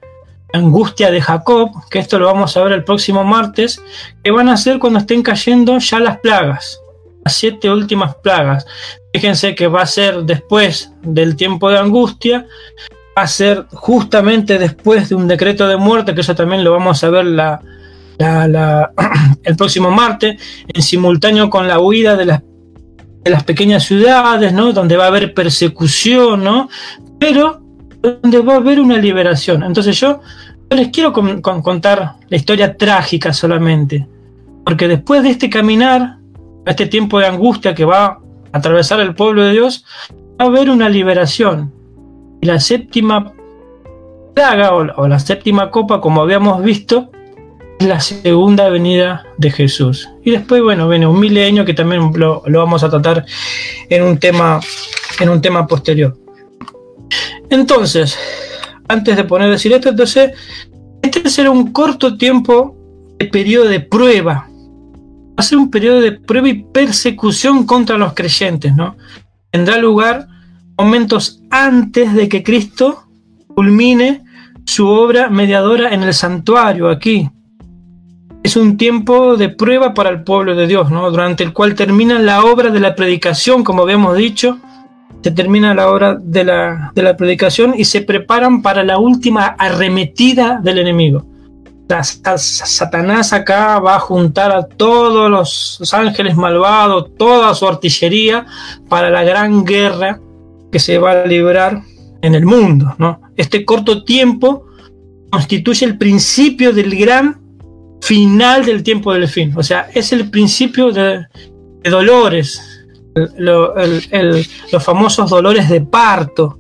[0.54, 3.82] angustia de Jacob, que esto lo vamos a ver el próximo martes,
[4.24, 6.80] que van a ser cuando estén cayendo ya las plagas,
[7.24, 8.66] las siete últimas plagas.
[9.14, 12.48] Fíjense que va a ser después del tiempo de angustia,
[13.18, 17.04] va a ser justamente después de un decreto de muerte, que eso también lo vamos
[17.04, 17.26] a ver
[19.44, 22.42] el próximo martes, en simultáneo con la huida de las,
[23.24, 24.74] de las pequeñas ciudades, ¿no?
[24.74, 26.70] donde va a haber persecución, ¿no?
[27.20, 27.61] pero
[28.02, 29.64] donde va a haber una liberación.
[29.64, 30.22] Entonces yo,
[30.70, 34.08] les quiero contar la historia trágica solamente,
[34.66, 36.18] porque después de este caminar,
[36.66, 38.20] este tiempo de angustia que va a
[38.52, 39.86] atravesar el pueblo de Dios,
[40.40, 41.74] va a haber una liberación.
[42.42, 43.34] Y la séptima
[44.34, 47.12] plaga o la séptima copa, como habíamos visto,
[47.88, 50.10] la segunda venida de Jesús.
[50.24, 53.26] Y después, bueno, viene un milenio que también lo, vamos a tratar
[53.90, 54.60] en un tema,
[55.20, 56.16] en un tema posterior.
[57.52, 58.18] Entonces,
[58.88, 60.32] antes de poner decir esto, entonces,
[61.04, 62.76] este será un corto tiempo
[63.20, 64.48] de periodo de prueba.
[64.50, 68.98] Va a ser un periodo de prueba y persecución contra los creyentes, ¿no?
[69.52, 70.28] Tendrá lugar
[70.78, 73.04] momentos antes de que Cristo
[73.54, 74.24] culmine
[74.66, 77.30] su obra mediadora en el santuario aquí,
[78.44, 81.12] es un tiempo de prueba para el pueblo de Dios, ¿no?
[81.12, 84.58] Durante el cual termina la obra de la predicación, como habíamos dicho,
[85.30, 90.60] termina la obra de la, de la predicación y se preparan para la última arremetida
[90.64, 91.26] del enemigo.
[92.38, 98.46] Satanás acá va a juntar a todos los ángeles malvados, toda su artillería
[98.88, 100.20] para la gran guerra
[100.72, 101.82] que se va a librar
[102.22, 102.96] en el mundo.
[102.98, 103.22] ¿no?
[103.36, 104.66] Este corto tiempo
[105.32, 107.42] constituye el principio del gran
[108.02, 109.54] final del tiempo del fin.
[109.58, 111.26] O sea, es el principio de,
[111.84, 112.71] dolores,
[113.16, 116.58] los famosos dolores de parto,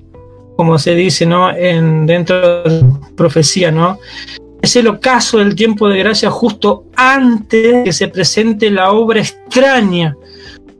[0.57, 1.51] como se dice ¿no?
[1.51, 3.71] en, dentro de la profecía.
[3.71, 3.99] ¿no?
[4.61, 10.15] Es el ocaso del tiempo de gracia justo antes que se presente la obra extraña.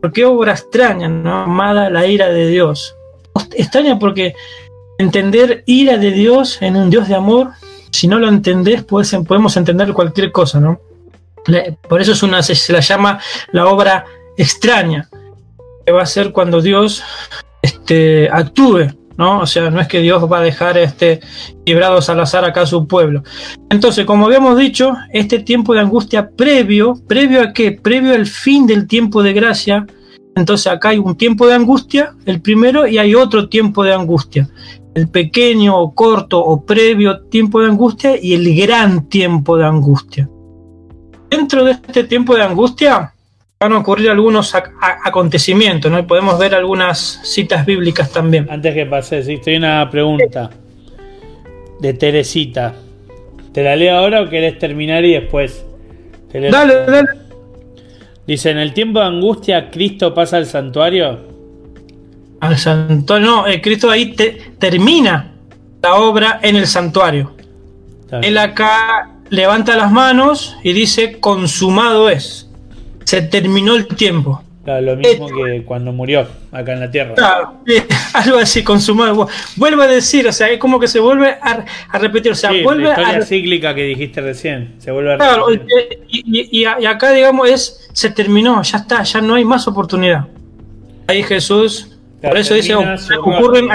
[0.02, 1.08] ¿Por qué obra extraña?
[1.08, 1.44] ¿no?
[1.44, 2.96] Amada la ira de Dios.
[3.54, 4.34] Extraña porque
[4.98, 7.52] entender ira de Dios en un Dios de amor
[7.92, 10.80] si no lo entendés, pues, podemos entender cualquier cosa, ¿no?
[11.88, 13.20] Por eso es una, se, la llama
[13.52, 14.06] la obra
[14.38, 15.10] extraña,
[15.86, 17.04] que va a ser cuando Dios
[17.62, 19.42] este, actúe, ¿no?
[19.42, 21.20] O sea, no es que Dios va a dejar este,
[21.66, 23.24] librados al azar acá a su pueblo.
[23.70, 27.72] Entonces, como habíamos dicho, este tiempo de angustia previo, previo a qué?
[27.72, 29.86] Previo al fin del tiempo de gracia.
[30.36, 34.50] Entonces acá hay un tiempo de angustia, el primero, y hay otro tiempo de angustia
[34.94, 40.30] el pequeño o corto o previo tiempo de angustia y el gran tiempo de angustia.
[41.30, 43.14] Dentro de este tiempo de angustia
[43.62, 46.06] van a ocurrir algunos acontecimientos, ¿no?
[46.08, 48.48] podemos ver algunas citas bíblicas también.
[48.50, 50.50] Antes que pase, si estoy una pregunta
[51.80, 52.74] de Teresita.
[53.54, 55.64] ¿Te la leo ahora o querés terminar y después?
[56.34, 57.08] dale, dale.
[58.26, 61.32] Dice, en el tiempo de angustia, Cristo pasa al santuario
[62.42, 63.26] al santuario.
[63.26, 64.16] No, eh, Cristo ahí
[64.58, 65.32] termina
[65.82, 67.36] la obra en el santuario.
[68.22, 72.51] Él acá levanta las manos y dice, consumado es.
[73.12, 74.42] Se terminó el tiempo.
[74.66, 77.14] lo mismo que cuando murió acá en la tierra.
[78.14, 79.28] algo así, consumado.
[79.58, 81.66] Vuelve a decir, o sea, es como que se vuelve a,
[82.00, 82.32] repetir.
[82.32, 83.26] O sea, vuelve la historia a.
[83.26, 84.76] cíclica que dijiste recién.
[84.78, 85.68] Se vuelve a repetir.
[86.08, 87.90] y, acá, digamos, es.
[87.92, 90.28] Se terminó, ya está, ya no hay más oportunidad.
[91.06, 93.68] Ahí Jesús por eso dice, ocurren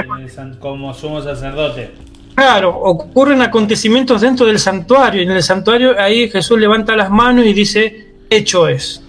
[0.61, 1.91] como sumo sacerdote.
[2.35, 5.21] Claro, ocurren acontecimientos dentro del santuario.
[5.21, 9.03] Y en el santuario ahí Jesús levanta las manos y dice, hecho es.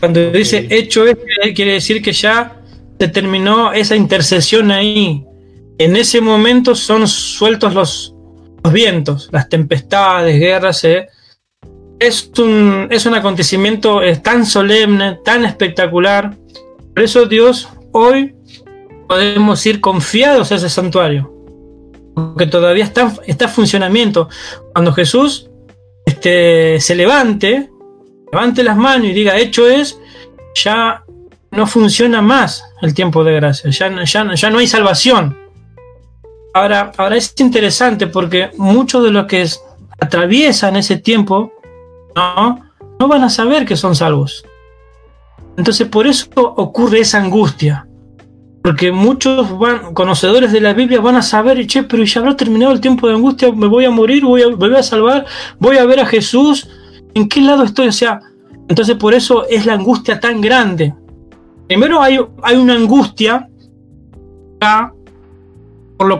[0.00, 1.16] Cuando dice hecho es,
[1.54, 2.60] quiere decir que ya
[2.98, 5.24] se terminó esa intercesión ahí.
[5.78, 8.14] En ese momento son sueltos los,
[8.62, 10.84] los vientos, las tempestades, guerras.
[10.84, 11.06] ¿eh?
[11.98, 16.36] Es, un, es un acontecimiento tan solemne, tan espectacular.
[16.94, 18.34] Por eso Dios hoy
[19.08, 21.32] podemos ir confiados a ese santuario,
[22.14, 24.28] porque todavía está, está en funcionamiento.
[24.72, 25.50] Cuando Jesús
[26.06, 27.70] este, se levante,
[28.34, 29.96] levante las manos y diga hecho es,
[30.56, 31.04] ya
[31.52, 35.38] no funciona más el tiempo de gracia, ya, ya, ya no hay salvación.
[36.52, 39.46] Ahora, ahora es interesante porque muchos de los que
[40.00, 41.52] atraviesan ese tiempo
[42.16, 42.60] no,
[42.98, 44.44] no van a saber que son salvos.
[45.56, 47.86] Entonces por eso ocurre esa angustia.
[48.64, 52.72] Porque muchos van, conocedores de la Biblia van a saber, che, pero ya habrá terminado
[52.72, 55.24] el tiempo de angustia, me voy a morir, voy a, voy a salvar,
[55.60, 56.68] voy a ver a Jesús,
[57.14, 57.88] ¿en qué lado estoy?
[57.88, 58.20] O sea,
[58.68, 60.94] entonces por eso es la angustia tan grande.
[61.66, 63.48] Primero hay, hay una angustia
[65.96, 66.18] por, lo,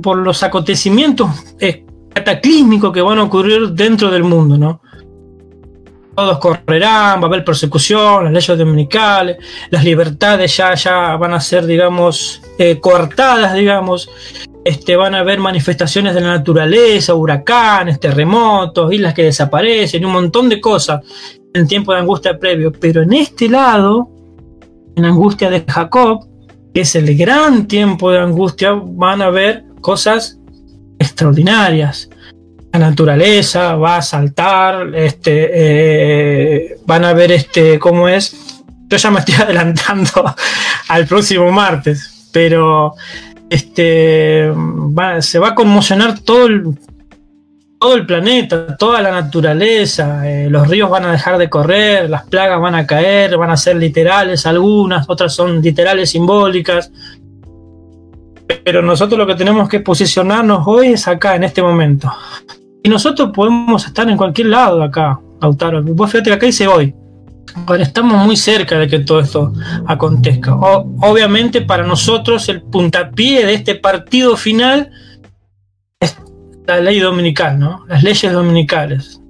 [0.00, 1.30] por los acontecimientos
[1.60, 4.80] eh, cataclísmicos que van a ocurrir dentro del mundo, ¿no?
[6.14, 9.36] todos correrán, va a haber persecución, las leyes dominicales,
[9.70, 14.08] las libertades ya, ya van a ser, digamos, eh, cortadas, digamos,
[14.64, 20.48] este, van a haber manifestaciones de la naturaleza, huracanes, terremotos, islas que desaparecen, un montón
[20.48, 21.02] de cosas
[21.52, 22.72] en tiempo de angustia previo.
[22.72, 24.08] Pero en este lado,
[24.96, 26.26] en angustia de Jacob,
[26.72, 30.38] que es el gran tiempo de angustia, van a haber cosas
[30.98, 32.08] extraordinarias
[32.78, 38.36] la naturaleza, va a saltar, este, eh, van a ver este, cómo es.
[38.88, 40.34] Yo ya me estoy adelantando
[40.88, 42.94] al próximo martes, pero
[43.54, 44.52] este,
[45.20, 46.76] se va a conmocionar todo el,
[47.78, 52.24] todo el planeta, toda la naturaleza, eh, los ríos van a dejar de correr, las
[52.24, 56.90] plagas van a caer, van a ser literales algunas, otras son literales simbólicas.
[58.64, 62.12] Pero nosotros lo que tenemos que posicionarnos hoy es acá, en este momento.
[62.82, 65.80] Y nosotros podemos estar en cualquier lado acá, Lautaro.
[65.80, 66.92] Vos fíjate que acá dice hoy.
[67.66, 69.52] Ahora estamos muy cerca de que todo esto
[69.86, 70.54] acontezca.
[70.54, 74.90] obviamente para nosotros el puntapié de este partido final
[76.00, 76.16] es
[76.66, 77.84] la ley dominical, ¿no?
[77.88, 79.20] Las leyes dominicales.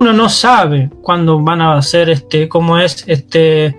[0.00, 3.76] Uno no sabe cuándo van a ser este, cómo es este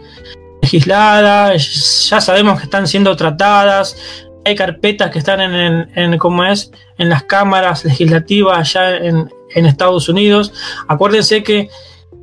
[0.61, 3.97] legisladas, ya sabemos que están siendo tratadas,
[4.45, 6.71] hay carpetas que están en, en, ¿cómo es?
[6.97, 10.53] en las cámaras legislativas allá en, en, Estados Unidos.
[10.87, 11.69] Acuérdense que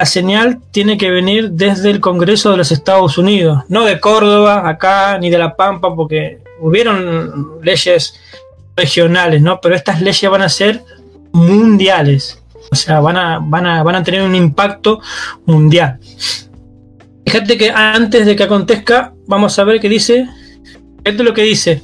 [0.01, 4.67] la señal tiene que venir desde el Congreso de los Estados Unidos, no de Córdoba,
[4.67, 8.19] acá, ni de La Pampa, porque hubieron leyes
[8.75, 9.61] regionales, ¿no?
[9.61, 10.83] Pero estas leyes van a ser
[11.33, 12.43] mundiales.
[12.73, 15.03] O sea, van a, van a, van a tener un impacto
[15.45, 15.99] mundial.
[17.27, 20.27] Fíjate que antes de que acontezca, vamos a ver qué dice.
[21.05, 21.83] Es lo que dice.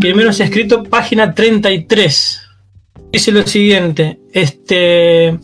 [0.00, 2.40] Primero se ha escrito página 33.
[3.12, 5.38] Dice lo siguiente, este,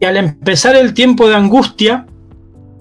[0.00, 2.06] y al empezar el tiempo de angustia,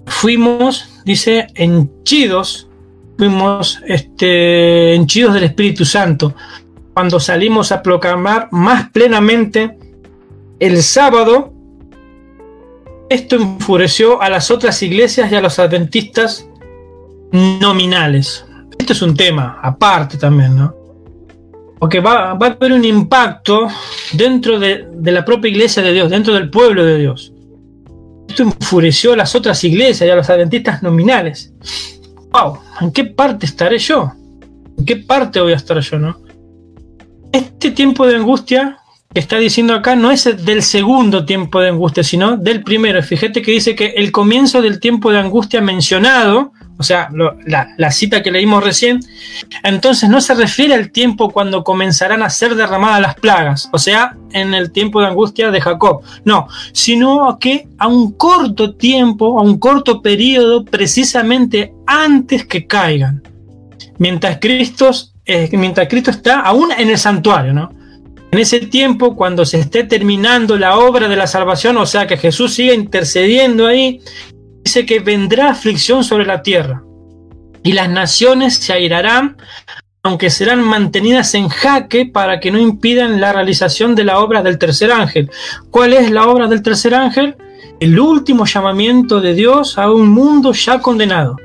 [0.05, 2.69] fuimos, dice, henchidos,
[3.17, 6.35] fuimos este, henchidos del Espíritu Santo,
[6.93, 9.77] cuando salimos a proclamar más plenamente
[10.59, 11.53] el sábado,
[13.09, 16.47] esto enfureció a las otras iglesias y a los adventistas
[17.31, 18.45] nominales.
[18.77, 20.76] Esto es un tema aparte también, ¿no?
[21.79, 23.67] Porque va, va, a haber un impacto
[24.13, 27.33] dentro de, la propia iglesia de Dios, dentro del pueblo de Dios.
[28.27, 31.53] Esto enfureció a las otras iglesias y a los adventistas nominales.
[32.31, 32.59] ¡Wow!
[32.81, 34.11] ¿En qué parte estaré yo?
[34.77, 36.19] ¿En qué parte voy a estar yo, no?
[37.31, 38.79] Este tiempo de angustia
[39.13, 43.01] que está diciendo acá no es del segundo tiempo de angustia, sino del primero.
[43.01, 47.09] Fíjate que dice que el comienzo del tiempo de angustia mencionado o sea,
[47.45, 48.99] la, cita que leímos recién,
[49.63, 54.15] entonces no se refiere al tiempo cuando comenzarán a ser derramadas las plagas, o sea,
[54.31, 59.43] en el tiempo de angustia de Jacob, no, sino que a un corto tiempo, a
[59.43, 63.23] un corto periodo, precisamente antes que caigan,
[63.97, 64.91] mientras Cristo,
[65.53, 67.71] mientras Cristo está aún en el santuario, ¿no?
[68.29, 72.17] En ese tiempo, cuando se esté terminando la obra de la salvación, o sea, que
[72.17, 74.01] Jesús siga intercediendo ahí,
[74.67, 76.83] dice que vendrá aflicción sobre la tierra
[77.63, 79.37] y las naciones se airarán,
[80.03, 84.57] aunque serán mantenidas en jaque para que no impidan la realización de la obra del
[84.57, 85.31] tercer ángel.
[85.71, 87.37] ¿Cuál es la obra del tercer ángel?
[87.79, 91.37] El último llamamiento de Dios a un mundo ya condenado.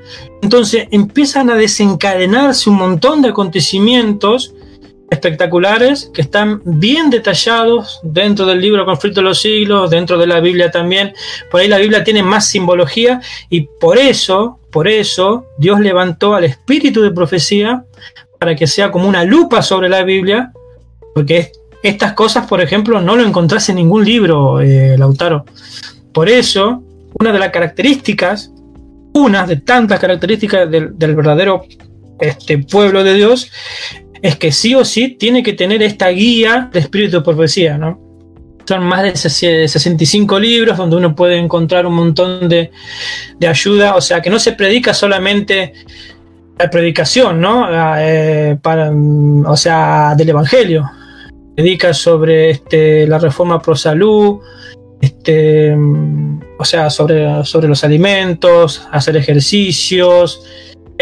[0.42, 4.52] Entonces empiezan a desencadenarse un montón de acontecimientos
[5.12, 10.40] espectaculares que están bien detallados dentro del libro Conflicto de los Siglos, dentro de la
[10.40, 11.12] Biblia también.
[11.50, 13.20] Por ahí la Biblia tiene más simbología
[13.50, 17.84] y por eso, por eso Dios levantó al espíritu de profecía
[18.38, 20.50] para que sea como una lupa sobre la Biblia,
[21.14, 25.44] porque estas cosas, por ejemplo, no lo encontrás en ningún libro, eh, Lautaro.
[26.14, 26.82] Por eso,
[27.20, 28.50] una de las características,
[29.12, 31.64] una de tantas características del, del verdadero
[32.18, 33.50] este pueblo de Dios
[34.22, 38.12] es que sí o sí tiene que tener esta guía de espíritu de profecía, ¿no?
[38.64, 39.16] son más de
[39.68, 42.70] 65 libros donde uno puede encontrar un montón de,
[43.46, 43.96] ayuda.
[43.96, 45.72] O sea, que no se predica solamente
[46.58, 47.64] la predicación, ¿no?
[47.64, 50.90] Ah, eh, para, o sea, del Evangelio.
[51.54, 54.38] Predica sobre este, la reforma pro salud,
[55.00, 55.76] este,
[56.58, 60.42] o sea, sobre, sobre los alimentos, hacer ejercicios,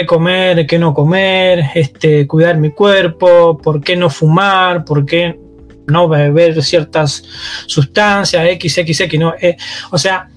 [0.06, 5.38] comer, qué no comer, este, cuidar mi cuerpo, por qué no fumar, por qué
[5.86, 7.24] no beber ciertas
[7.66, 9.56] sustancias, XXX, no, eh,
[9.90, 10.28] o sea,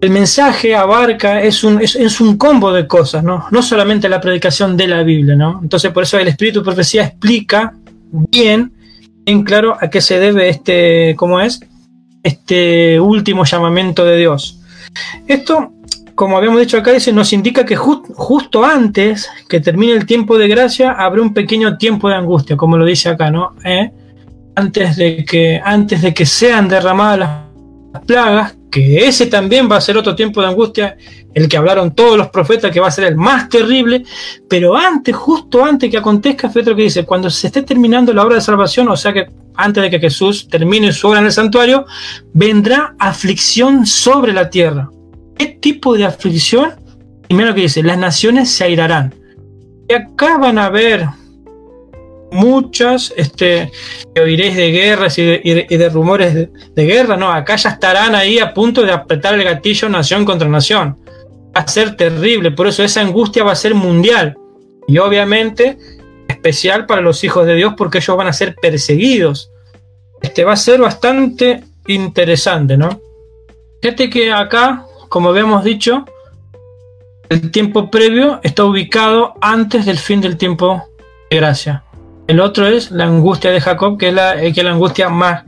[0.00, 3.46] el mensaje abarca, es un, es, un combo de cosas, ¿no?
[3.50, 5.60] No solamente la predicación de la Biblia, ¿no?
[5.62, 7.72] Entonces, por eso el Espíritu de Profecía explica
[8.12, 8.72] bien,
[9.24, 11.60] bien claro a qué se debe este, ¿cómo es?
[12.22, 14.60] Este último llamamiento de Dios.
[15.26, 15.72] Esto,
[16.14, 20.48] como habíamos dicho acá, dice, nos indica que justo antes que termine el tiempo de
[20.48, 23.54] gracia, habrá un pequeño tiempo de angustia, como lo dice acá, ¿no?
[23.64, 23.90] ¿Eh?
[24.54, 27.18] antes de que, antes de que sean derramadas
[27.92, 30.96] las plagas, que ese también va a ser otro tiempo de angustia,
[31.32, 34.04] el que hablaron todos los profetas, que va a ser el más terrible,
[34.48, 38.36] pero antes, justo antes que acontezca, fue que dice, cuando se esté terminando la obra
[38.36, 41.86] de salvación, o sea que antes de que Jesús termine su obra en el santuario,
[42.32, 44.90] vendrá aflicción sobre la tierra.
[45.38, 46.74] ¿Qué tipo de aflicción?
[47.28, 49.14] Primero que dice, las naciones se airarán.
[49.88, 51.06] Y acá van a ver
[52.34, 53.70] muchas, este,
[54.20, 58.82] oiréis de guerras y de, rumores de, guerra, no, acá ya estarán ahí a punto
[58.82, 60.98] de apretar el gatillo nación contra nación.
[61.56, 64.36] Va a ser terrible, por eso esa angustia va a ser mundial
[64.88, 65.78] y obviamente
[66.28, 69.50] especial para los hijos de Dios porque ellos van a ser perseguidos.
[70.20, 73.00] Este va a ser bastante interesante, ¿no?
[73.80, 76.04] Fíjate que acá, como habíamos dicho,
[77.28, 80.82] el tiempo previo está ubicado antes del fin del tiempo
[81.30, 81.84] de gracia.
[82.26, 85.44] El otro es la angustia de Jacob, que es la, eh, que la angustia más,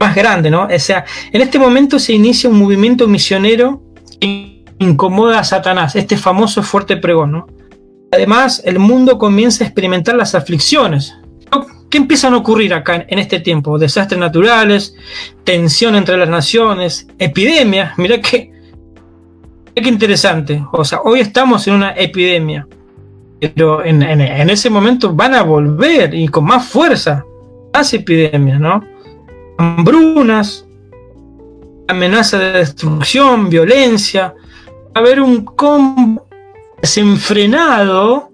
[0.00, 0.64] más grande, ¿no?
[0.64, 3.80] O sea, en este momento se inicia un movimiento misionero
[4.20, 7.46] que incomoda a Satanás, este famoso fuerte pregón, ¿no?
[8.10, 11.14] Además, el mundo comienza a experimentar las aflicciones.
[11.88, 13.78] ¿Qué empiezan a ocurrir acá en este tiempo?
[13.78, 14.96] Desastres naturales,
[15.44, 17.96] tensión entre las naciones, epidemias.
[17.98, 18.52] Mira qué,
[19.82, 20.64] qué interesante.
[20.72, 22.66] O sea, hoy estamos en una epidemia
[23.52, 24.02] pero en,
[24.50, 27.24] ese momento van a volver y con más fuerza
[27.72, 28.82] las epidemias, ¿no?
[29.58, 30.64] Hambrunas,
[31.88, 34.34] amenaza de destrucción, violencia,
[34.68, 36.26] va a haber un combo
[36.80, 38.30] desenfrenado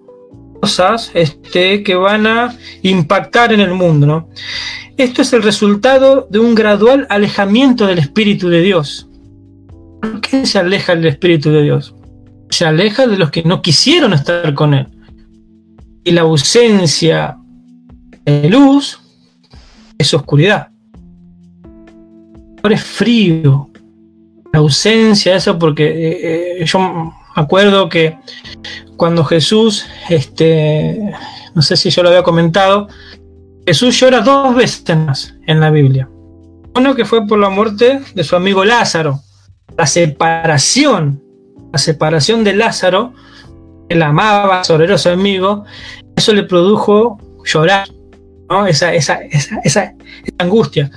[0.61, 4.29] cosas este, que van a impactar en el mundo, ¿no?
[4.97, 9.10] Esto es el resultado de un gradual alejamiento del Espíritu de Dios.
[10.01, 11.95] ¿Por qué se aleja el Espíritu de Dios?
[12.51, 14.87] Se aleja de los que no quisieron estar con Él
[16.05, 17.39] y la ausencia
[18.25, 19.01] de luz
[19.99, 20.69] es oscuridad.
[22.63, 23.69] Ahora es frío.
[24.53, 28.17] La ausencia, eso porque eh, eh, yo me acuerdo que
[28.97, 30.99] cuando Jesús, este,
[31.55, 32.89] no sé si yo lo había comentado,
[33.67, 36.09] Jesús llora dos veces más en la Biblia.
[36.75, 39.21] Uno que fue por la muerte de su amigo Lázaro,
[39.77, 41.23] la separación,
[41.73, 43.13] la separación de Lázaro
[43.91, 45.65] él amaba a su amigo,
[46.15, 47.89] eso le produjo llorar,
[48.49, 48.67] ¿no?
[48.67, 49.19] esa, esa,
[49.65, 49.95] esa,
[50.39, 50.91] angustia.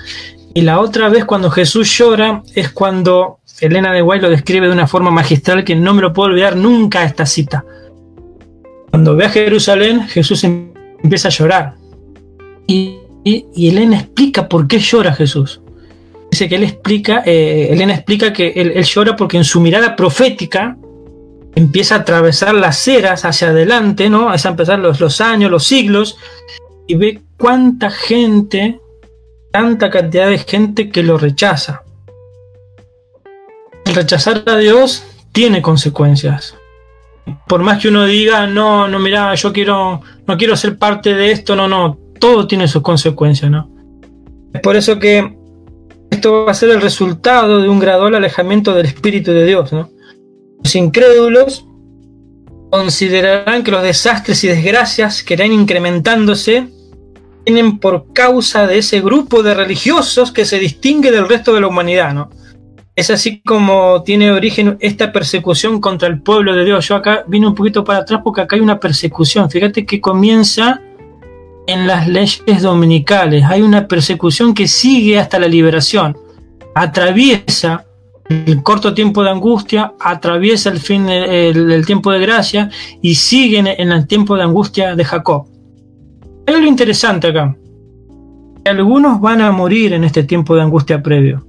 [0.54, 4.74] Y la otra vez cuando Jesús llora es cuando Elena de Guay lo describe de
[4.74, 7.66] una forma magistral que no me lo puedo olvidar nunca esta cita.
[8.92, 10.72] Cuando ve a Jerusalén, Jesús em,
[11.04, 11.74] empieza a llorar.
[12.68, 15.63] Y, Elena explica por qué llora Jesús.
[16.34, 20.76] Dice que él explica, eh, Elena explica que él, llora porque en su mirada profética
[21.54, 24.34] empieza a atravesar las eras hacia adelante, ¿no?
[24.34, 26.18] Es a empezar los, los años, los siglos,
[26.88, 28.80] y ve cuánta gente,
[29.52, 31.84] tanta cantidad de gente que lo rechaza.
[33.86, 36.58] El rechazar a Dios tiene consecuencias.
[37.48, 41.32] Por más que uno diga, no, no, mira, yo quiero, no quiero ser parte de
[41.32, 43.70] esto, no, no, todo tiene sus consecuencias, ¿no?
[44.52, 45.43] Es por eso que
[46.24, 49.90] esto va a ser el resultado de un gradual alejamiento del Espíritu de Dios, ¿no?
[50.64, 51.66] Los incrédulos
[52.72, 56.70] considerarán que los desastres y desgracias que irán incrementándose
[57.44, 61.68] tienen por causa de ese grupo de religiosos que se distingue del resto de la
[61.68, 62.30] humanidad, ¿no?
[62.96, 66.88] Es así como tiene origen esta persecución contra el pueblo de Dios.
[66.88, 69.50] Yo acá vine un poquito para atrás porque acá hay una persecución.
[69.50, 70.80] Fíjate que comienza
[71.68, 73.44] en las leyes dominicales.
[73.46, 76.18] Hay una persecución que sigue hasta la liberación.
[76.76, 77.86] Atraviesa
[78.30, 82.70] el corto tiempo de angustia atraviesa el fin del tiempo de gracia
[83.02, 85.46] y sigue en el tiempo de angustia de Jacob.
[86.48, 87.56] Hay algo interesante acá.
[88.66, 91.46] algunos van a morir en este tiempo de angustia previo.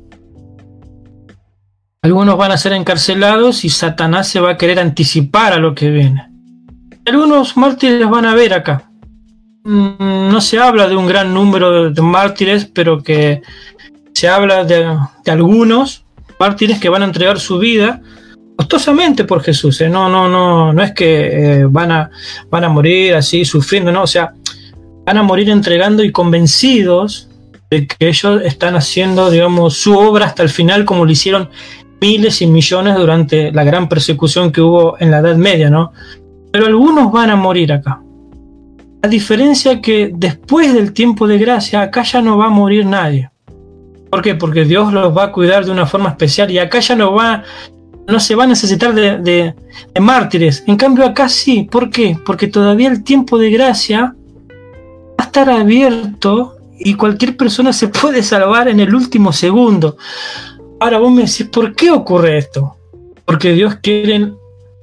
[2.03, 5.91] Algunos van a ser encarcelados y Satanás se va a querer anticipar a lo que
[5.91, 6.29] viene.
[7.07, 8.91] Algunos mártires van a ver acá.
[9.65, 13.41] Mm, no se habla de un gran número de mártires, pero que
[14.13, 14.87] se habla de,
[15.27, 16.05] algunos
[16.39, 18.03] mártires que van a entregar su vida
[18.57, 19.81] costosamente por Jesús.
[19.81, 19.89] ¿eh?
[19.89, 22.11] No, no, no, no es que eh, van, a,
[22.51, 24.35] van a morir así sufriendo, no, o sea,
[25.07, 27.31] van a morir entregando y convencidos
[27.71, 31.49] de que ellos están haciendo, digamos, su obra hasta el final como lo hicieron
[32.03, 35.93] miles y millones durante la gran persecución que hubo en la Edad Media, ¿no?
[36.53, 38.04] Pero algunos van a morir acá.
[39.05, 43.29] A diferencia que después del tiempo de gracia, acá ya no va a morir nadie.
[44.11, 44.35] ¿Por qué?
[44.35, 47.43] Porque Dios los va a cuidar de una forma especial y acá ya no va,
[48.09, 49.55] no se va a necesitar de, de
[50.01, 50.65] mártires.
[50.67, 51.69] En cambio acá sí.
[51.71, 52.17] ¿Por qué?
[52.25, 54.17] Porque todavía el tiempo de gracia
[54.51, 59.99] va a estar abierto y cualquier persona se puede salvar en el último segundo.
[60.81, 62.79] Ahora vos me decís, ¿por qué ocurre esto?
[63.27, 64.33] Porque Dios quiere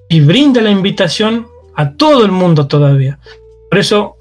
[0.10, 3.18] y brinda la invitación a todo el mundo todavía.
[3.72, 4.18] Por eso,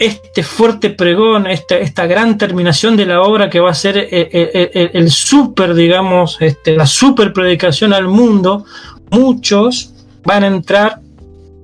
[0.00, 4.90] este fuerte pregón, esta, esta gran terminación de la obra que va a ser el,
[4.92, 8.64] el, super, digamos, este, la super predicación al mundo,
[9.12, 9.94] muchos
[10.24, 11.00] van a entrar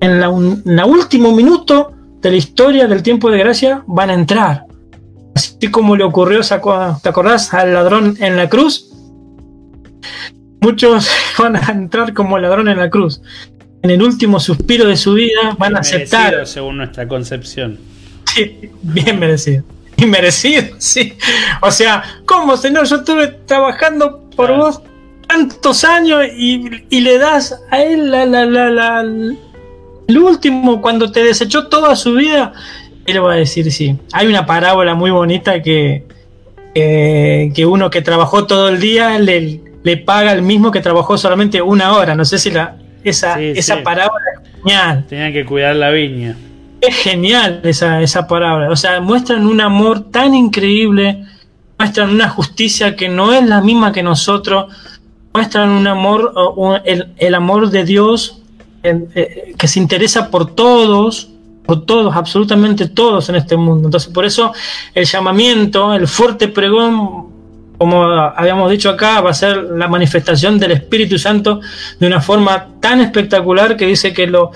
[0.01, 1.91] en la, último minuto
[2.21, 4.67] de la historia del tiempo de gracia, van a entrar.
[5.35, 8.87] Así como le ocurrió, ¿te acordás al ladrón en la cruz?
[10.61, 13.21] muchos van a entrar como ladrón en la cruz.
[13.83, 16.47] En el último suspiro de su vida van a aceptar.
[16.47, 17.78] Según nuestra concepción.
[18.26, 19.64] Sí, bien merecido.
[19.97, 21.14] Y merecido, sí.
[21.61, 22.87] O sea, ¿cómo, señor?
[22.87, 24.83] Yo estuve trabajando por vos
[25.26, 31.68] tantos años y, le das a él la, la, la, el último, cuando te desechó
[31.68, 32.53] toda su vida,
[33.07, 33.97] él va a decir sí.
[34.12, 36.05] Hay una parábola muy bonita que,
[36.74, 41.62] que uno que trabajó todo el día le, le paga el mismo que trabajó solamente
[41.62, 42.14] una hora.
[42.14, 45.07] No sé si la, esa, esa parábola es genial.
[45.09, 46.36] Tenían que cuidar la viña.
[46.80, 48.70] Es genial esa, esa parábola.
[48.70, 51.24] O sea, muestran un amor tan increíble,
[51.78, 54.72] muestran una justicia que no es la misma que nosotros,
[55.32, 56.32] muestran un amor,
[56.84, 58.42] el, amor de Dios
[58.82, 61.30] eh, que se interesa por todos,
[61.64, 63.88] por todos, absolutamente todos en este mundo.
[63.88, 64.53] Entonces, por eso
[64.94, 67.30] el llamamiento, el fuerte pregón
[67.81, 71.62] como habíamos dicho acá, va a ser la manifestación del Espíritu Santo
[71.99, 74.51] de una forma tan espectacular que dice que lo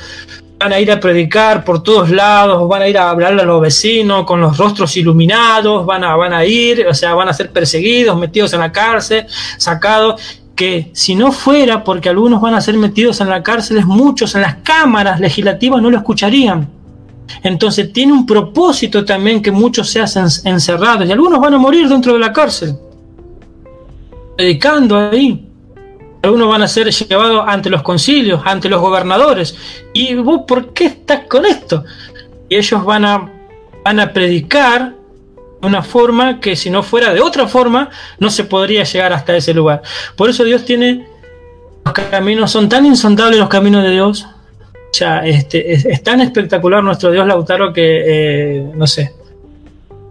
[0.59, 3.63] van a ir a predicar por todos lados, van a ir a hablarle a los
[3.63, 7.51] vecinos con los rostros iluminados, van a, van a ir, o sea, van a ser
[7.51, 9.25] perseguidos, metidos en la cárcel,
[9.57, 10.21] sacados
[10.55, 14.43] que si no fuera porque algunos van a ser metidos en la cárcel, muchos en
[14.43, 16.69] las cámaras legislativas no lo escucharían.
[17.43, 21.89] Entonces tiene un propósito también que muchos se hacen encerrados y algunos van a morir
[21.89, 22.77] dentro de la cárcel
[24.37, 25.49] predicando ahí.
[26.23, 29.57] Algunos van a ser llevados ante los concilios, ante los gobernadores.
[29.93, 31.85] ¿Y vos por qué estás con esto?
[32.49, 33.31] Y ellos van a,
[33.85, 34.95] van a predicar
[35.61, 39.37] de una forma que si no fuera de otra forma, no se podría llegar hasta
[39.37, 39.83] ese lugar.
[40.17, 41.07] Por eso Dios tiene
[41.85, 44.27] los caminos, son tan insondables los caminos de Dios.
[44.95, 49.13] O sea, este, es, tan espectacular nuestro Dios Lautaro que, eh, no sé,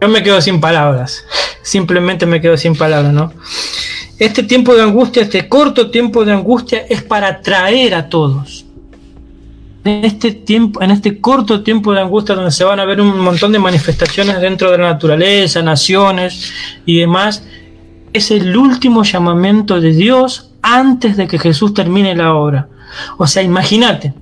[0.03, 1.23] yo me quedo sin palabras.
[1.61, 3.31] Simplemente me quedo sin palabras, ¿no?
[4.19, 8.65] Este tiempo de angustia, este corto tiempo de angustia es para atraer a todos.
[9.85, 13.17] En este tiempo, en este corto tiempo de angustia donde se van a ver un
[13.17, 16.51] montón de manifestaciones dentro de la naturaleza, naciones
[16.85, 17.45] y demás,
[18.11, 22.67] es el último llamamiento de Dios antes de que Jesús termine la obra.
[23.17, 24.13] O sea, imagínate.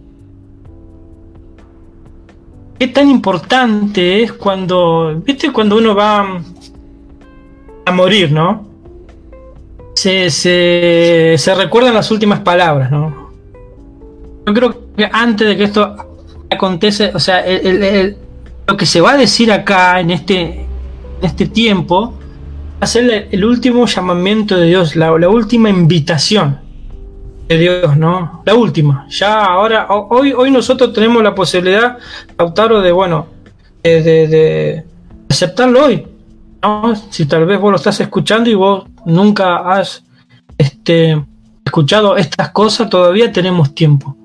[2.82, 6.42] Qué tan importante es cuando, viste, cuando uno va
[7.86, 8.66] a morir, ¿no?
[9.94, 13.30] se, se, recuerdan las últimas palabras, ¿no?
[14.48, 15.96] Yo creo que antes de que esto
[16.50, 17.46] acontece, o sea,
[18.66, 20.68] lo que se va a decir acá en este, en
[21.22, 26.58] este tiempo va a ser el, último llamamiento de Dios, la, última invitación
[27.52, 28.42] de Dios, ¿no?
[28.46, 29.06] La última.
[29.10, 31.98] Ya ahora, hoy, hoy nosotros tenemos la posibilidad,
[32.38, 33.28] Lautaro, de, bueno,
[33.84, 34.86] de, de
[35.30, 36.08] aceptarlo hoy.
[37.10, 40.04] Si tal vez vos lo estás escuchando y vos nunca has
[40.58, 41.22] este,
[41.66, 44.16] escuchado estas cosas, todavía tenemos tiempo.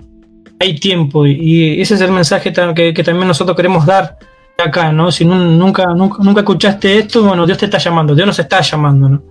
[0.60, 4.18] Hay tiempo y, ese es el mensaje que, también nosotros queremos dar
[4.58, 5.10] acá, ¿no?
[5.10, 9.08] Si nunca, nunca, nunca escuchaste esto, bueno, Dios te está llamando, Dios nos está llamando,
[9.08, 9.22] ¿no?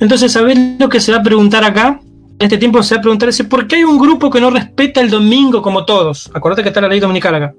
[0.00, 2.00] Entonces, ¿sabés lo que se va a preguntar acá?
[2.42, 4.50] En este tiempo se va a preguntar ese, ¿por qué hay un grupo que no
[4.50, 6.28] respeta el domingo como todos?
[6.34, 7.54] Acuérdate que está la ley dominical acá.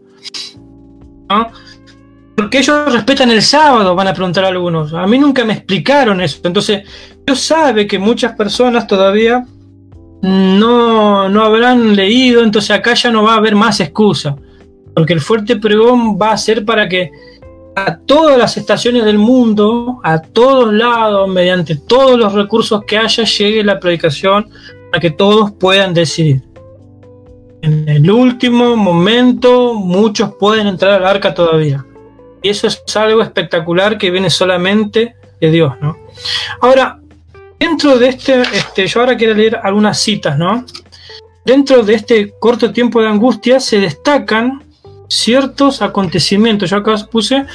[2.35, 4.93] Porque ellos respetan el sábado, van a preguntar algunos.
[4.93, 6.41] A mí nunca me explicaron eso.
[6.43, 6.83] Entonces,
[7.25, 9.45] Dios sabe que muchas personas todavía
[10.21, 14.35] no, no habrán leído, entonces acá ya no va a haber más excusa.
[14.93, 17.09] Porque el fuerte pregón va a ser para que
[17.75, 23.23] a todas las estaciones del mundo, a todos lados, mediante todos los recursos que haya,
[23.23, 24.49] llegue la predicación
[24.91, 26.43] para que todos puedan decidir.
[27.61, 31.85] En el último momento, muchos pueden entrar al arca todavía.
[32.41, 35.97] Y eso es algo espectacular que viene solamente de Dios, ¿no?
[36.61, 36.99] Ahora,
[37.57, 40.65] dentro de este, este, yo ahora quiero leer algunas citas, ¿no?
[41.45, 44.63] Dentro de este corto tiempo de angustia se destacan
[45.13, 46.69] ciertos acontecimientos.
[46.69, 47.45] Yo acá puse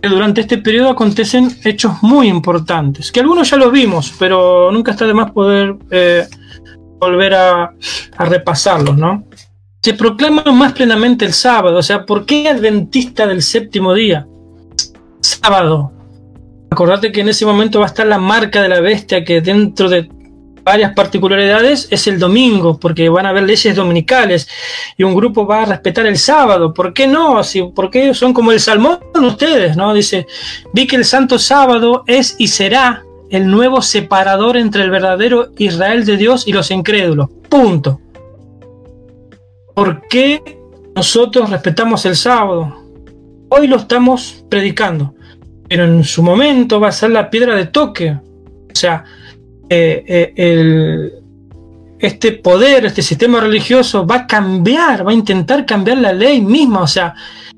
[0.00, 4.92] que durante este periodo acontecen hechos muy importantes, que algunos ya los vimos, pero nunca
[4.92, 6.26] está de más poder eh,
[6.98, 7.72] volver a,
[8.18, 9.24] repasarlos, ¿no?
[9.80, 11.78] se proclama más plenamente el sábado.
[11.78, 14.26] O sea, ¿por qué adventista del séptimo día?
[15.20, 15.92] Sábado.
[16.70, 19.88] Acordate que en ese momento va a estar la marca de la bestia que dentro
[19.88, 20.08] de
[20.64, 24.48] varias particularidades es el domingo, porque van a haber leyes dominicales
[24.96, 26.72] y un grupo va a respetar el sábado.
[26.72, 27.42] ¿Por qué no?
[27.42, 29.76] Si, ¿Por son como el salmón ustedes?
[29.76, 29.92] ¿no?
[29.94, 30.26] Dice,
[30.72, 36.04] vi que el santo sábado es y será el nuevo separador entre el verdadero Israel
[36.04, 37.30] de Dios y los incrédulos.
[37.48, 38.00] Punto.
[39.74, 40.58] ¿Por qué
[40.94, 42.76] nosotros respetamos el sábado?
[43.48, 45.14] Hoy lo estamos predicando,
[45.68, 48.10] pero en su momento va a ser la piedra de toque.
[48.10, 49.04] O sea,
[49.74, 51.22] eh, eh,
[51.98, 56.82] este poder, este sistema religioso va a cambiar, va a intentar cambiar la ley misma.
[56.82, 57.14] O sea,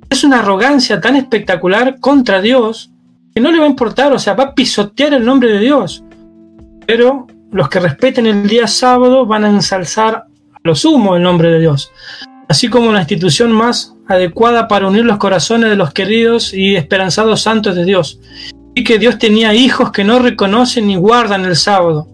[0.09, 2.91] es una arrogancia tan espectacular contra Dios
[3.35, 6.05] que no le va a importar, o sea, va a pisotear el nombre de Dios.
[6.87, 10.27] Pero los que respeten el día sábado van a ensalzar
[10.63, 11.91] lo sumo el nombre de Dios,
[12.49, 17.43] así como la institución más adecuada para unir los corazones de los queridos y esperanzados
[17.43, 18.21] santos de Dios.
[18.75, 22.09] Y que Dios tenía hijos que no reconocen ni guardan el sábado.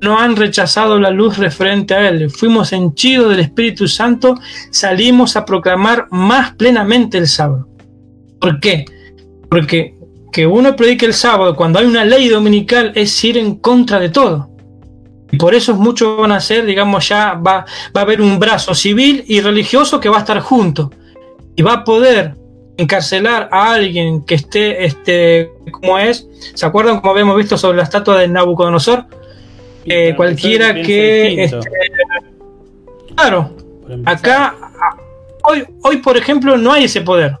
[0.00, 2.30] No han rechazado la luz referente a Él.
[2.30, 4.34] Fuimos henchidos del Espíritu Santo,
[4.70, 7.68] salimos a proclamar más plenamente el sábado.
[8.38, 8.84] ¿Por qué?
[9.48, 9.94] Porque
[10.34, 14.08] que uno predique el sábado cuando hay una ley dominical es ir en contra de
[14.08, 14.50] todo.
[15.30, 17.64] Y por eso muchos van a ser, digamos, ya va,
[17.96, 20.90] va a haber un brazo civil y religioso que va a estar junto.
[21.56, 22.34] Y va a poder
[22.76, 26.26] encarcelar a alguien que esté, este, como es.
[26.54, 29.06] ¿Se acuerdan como habíamos visto sobre la estatua de Nabucodonosor?
[29.84, 31.44] Eh, cualquiera que...
[31.44, 31.58] Este,
[33.14, 33.54] claro,
[34.04, 34.56] acá,
[35.42, 37.36] hoy, hoy por ejemplo no hay ese poder.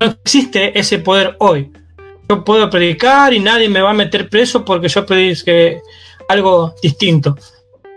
[0.00, 1.70] No existe ese poder hoy.
[2.28, 5.80] Yo puedo predicar y nadie me va a meter preso porque yo que
[6.28, 7.36] algo distinto.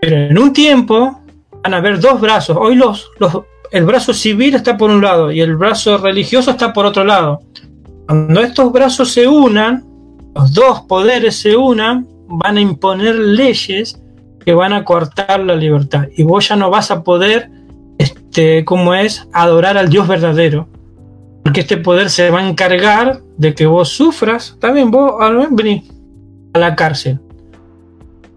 [0.00, 1.20] Pero en un tiempo
[1.62, 2.56] van a haber dos brazos.
[2.60, 3.32] Hoy los, los,
[3.76, 7.40] el brazo civil está por un lado y el brazo religioso está por otro lado.
[8.06, 9.84] Cuando estos brazos se unan,
[10.34, 14.00] los dos poderes se unan, van a imponer leyes
[14.44, 16.06] que van a cortar la libertad.
[16.16, 17.50] Y vos ya no vas a poder,
[17.98, 20.68] este, como es, adorar al Dios verdadero.
[21.42, 24.56] Porque este poder se va a encargar de que vos sufras.
[24.60, 25.14] También vos,
[25.50, 25.84] venís
[26.54, 27.20] a la cárcel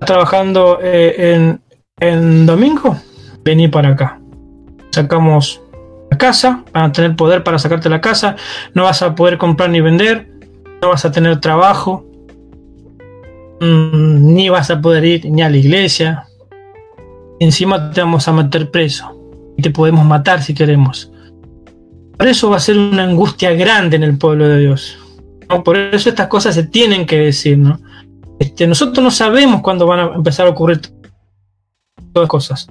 [0.06, 1.58] trabajando eh,
[2.00, 2.98] en, domingo,
[3.44, 4.19] vení para acá.
[5.00, 5.62] Sacamos
[6.12, 8.36] la casa, van a tener poder para sacarte la casa,
[8.74, 10.30] no vas a poder comprar ni vender,
[10.82, 12.06] no vas a tener trabajo,
[13.62, 16.26] mm, ni vas a poder ir ni a la iglesia.
[17.40, 19.18] Encima te vamos a meter preso
[19.56, 21.10] y te podemos matar si queremos.
[22.18, 25.00] Por eso va a ser una angustia grande en el pueblo de Dios.
[25.64, 27.80] Por eso estas cosas se tienen que decir, ¿no?
[28.38, 32.68] Este, nosotros no sabemos cuándo van a empezar a ocurrir todas las cosas.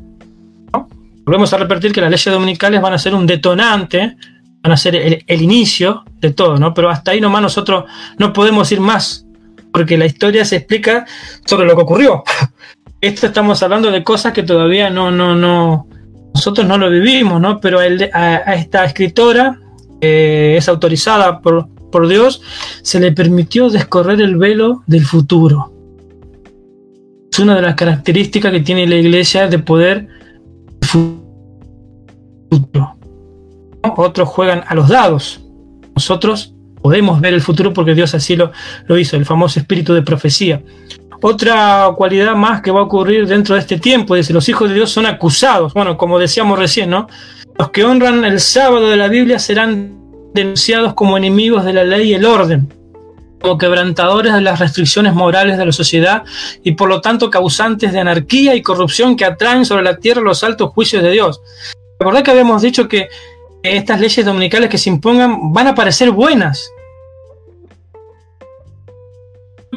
[1.28, 4.16] Volvemos a repetir que las leyes dominicales van a ser un detonante,
[4.62, 6.72] van a ser el, inicio de todo, ¿no?
[6.72, 7.84] Pero hasta ahí nomás nosotros
[8.16, 9.26] no podemos ir más,
[9.70, 11.04] porque la historia se explica
[11.44, 12.22] sobre lo que ocurrió.
[13.02, 15.86] Esto estamos hablando de cosas que todavía no, no, no,
[16.32, 17.60] nosotros no lo vivimos, ¿no?
[17.60, 19.60] Pero a, esta escritora
[20.00, 22.40] eh, es autorizada por, por Dios,
[22.80, 25.74] se le permitió descorrer el velo del futuro.
[27.30, 30.16] Es una de las características que tiene la iglesia de poder
[30.88, 32.96] futuro.
[33.96, 35.40] Otros juegan a los dados.
[35.94, 38.52] Nosotros podemos ver el futuro porque Dios así lo,
[38.86, 40.62] lo hizo, el famoso espíritu de profecía.
[41.20, 44.76] Otra cualidad más que va a ocurrir dentro de este tiempo, dice, los hijos de
[44.76, 45.74] Dios son acusados.
[45.74, 47.08] Bueno, como decíamos recién, ¿no?
[47.58, 49.98] Los que honran el sábado de la Biblia serán
[50.32, 52.72] denunciados como enemigos de la ley y el orden,
[53.40, 56.24] como quebrantadores de las restricciones morales de la sociedad
[56.62, 60.42] y por lo tanto causantes de anarquía y corrupción que atraen sobre la tierra los
[60.44, 61.40] altos juicios de Dios.
[61.98, 63.08] Recordad que habíamos dicho que
[63.62, 66.70] estas leyes dominicales que se impongan van a parecer buenas.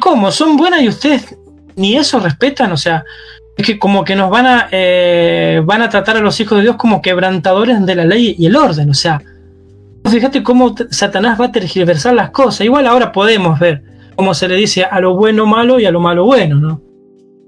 [0.00, 0.30] ¿Cómo?
[0.32, 1.36] ¿Son buenas y ustedes
[1.76, 2.72] ni eso respetan?
[2.72, 3.04] O sea,
[3.56, 6.62] es que como que nos van a, eh, van a tratar a los hijos de
[6.62, 8.90] Dios como quebrantadores de la ley y el orden.
[8.90, 9.22] O sea,
[10.10, 12.62] fíjate cómo Satanás va a tergiversar las cosas.
[12.62, 13.82] Igual ahora podemos ver
[14.16, 16.82] cómo se le dice a lo bueno malo y a lo malo bueno, ¿no?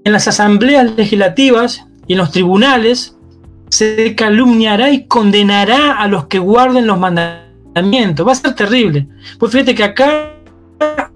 [0.05, 3.16] En las asambleas legislativas y en los tribunales
[3.70, 8.26] se calumniará y condenará a los que guarden los mandamientos.
[8.26, 9.09] Va a ser terrible.
[9.38, 10.30] Pues fíjate que acá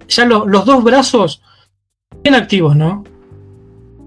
[0.09, 1.43] ya los dos brazos
[2.23, 3.05] bien activos, ¿no?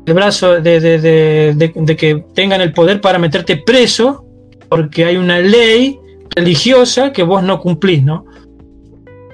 [0.05, 4.25] El brazo de, de, que tengan el poder para meterte preso,
[4.67, 6.00] porque hay una ley
[6.35, 8.25] religiosa que vos no cumplís, ¿no?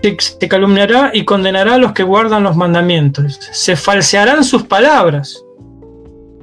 [0.02, 3.40] Se, calumniará y condenará a los que guardan los mandamientos.
[3.52, 5.44] Se falsearán sus palabras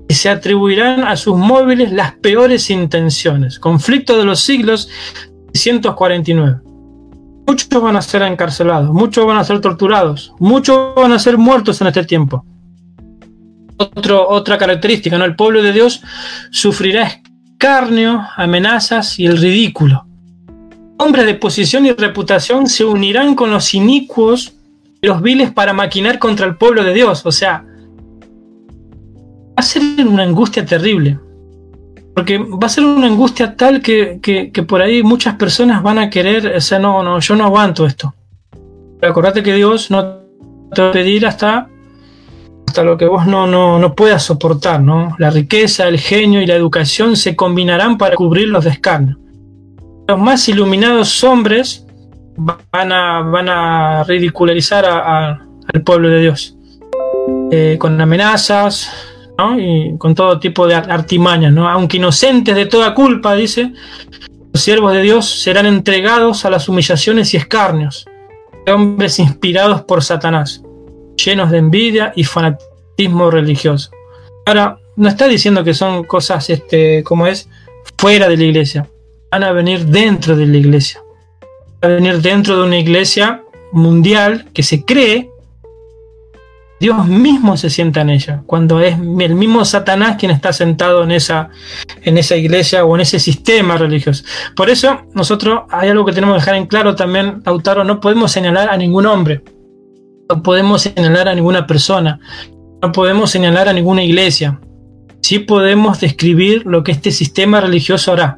[0.08, 3.58] y se atribuirán a sus móviles las peores intenciones.
[3.58, 4.88] Conflicto de los siglos
[5.54, 6.60] 649.
[7.46, 11.80] Muchos van a ser encarcelados, muchos van a ser torturados, muchos van a ser muertos
[11.80, 12.44] en este tiempo.
[13.76, 15.24] otra característica, ¿no?
[15.24, 16.02] El pueblo de Dios
[16.50, 17.20] sufrirá
[17.54, 20.06] escarnio, amenazas y el ridículo.
[20.96, 24.54] Hombres de posición y reputación se unirán con los inicuos
[25.00, 27.26] y los viles para maquinar contra el pueblo de Dios.
[27.26, 27.64] O sea,
[29.54, 31.18] va a ser una angustia terrible.
[32.14, 34.20] Porque va a ser una angustia tal que,
[34.68, 38.14] por ahí muchas personas van a querer, o sea, no, no, yo no aguanto esto.
[39.00, 40.20] Pero acordate que Dios no
[40.72, 41.68] te va a pedir hasta,
[42.68, 45.16] hasta lo que vos no, no, no puedas soportar, ¿no?
[45.18, 49.16] La riqueza, el genio y la educación se combinarán para cubrir los descarnos.
[50.06, 51.86] Los más iluminados hombres
[52.36, 56.56] van a, van a ridicularizar al pueblo de Dios.
[57.50, 58.90] Eh, con amenazas,
[59.58, 61.68] y con todo tipo de artimañas, ¿no?
[61.68, 63.72] aunque inocentes de toda culpa, dice,
[64.52, 68.06] los siervos de Dios serán entregados a las humillaciones y escarnios
[68.64, 70.62] de hombres inspirados por Satanás,
[71.16, 73.90] llenos de envidia y fanatismo religioso.
[74.46, 77.48] Ahora, no está diciendo que son cosas, este, como es,
[77.98, 78.88] fuera de la iglesia,
[79.34, 81.00] van a venir dentro de la iglesia,
[81.82, 85.28] a venir dentro de una iglesia mundial que se cree
[86.78, 91.10] Dios mismo se sienta en ella, cuando es el mismo Satanás quien está sentado en
[91.10, 91.50] esa,
[92.02, 94.22] en esa iglesia o en ese sistema religioso.
[94.54, 98.30] Por eso nosotros hay algo que tenemos que dejar en claro también, Lautaro, no podemos
[98.30, 99.42] señalar a ningún hombre,
[100.28, 102.20] no podemos señalar a ninguna persona,
[102.80, 104.60] no podemos señalar a ninguna iglesia.
[105.22, 108.36] Sí podemos describir lo que este sistema religioso hará.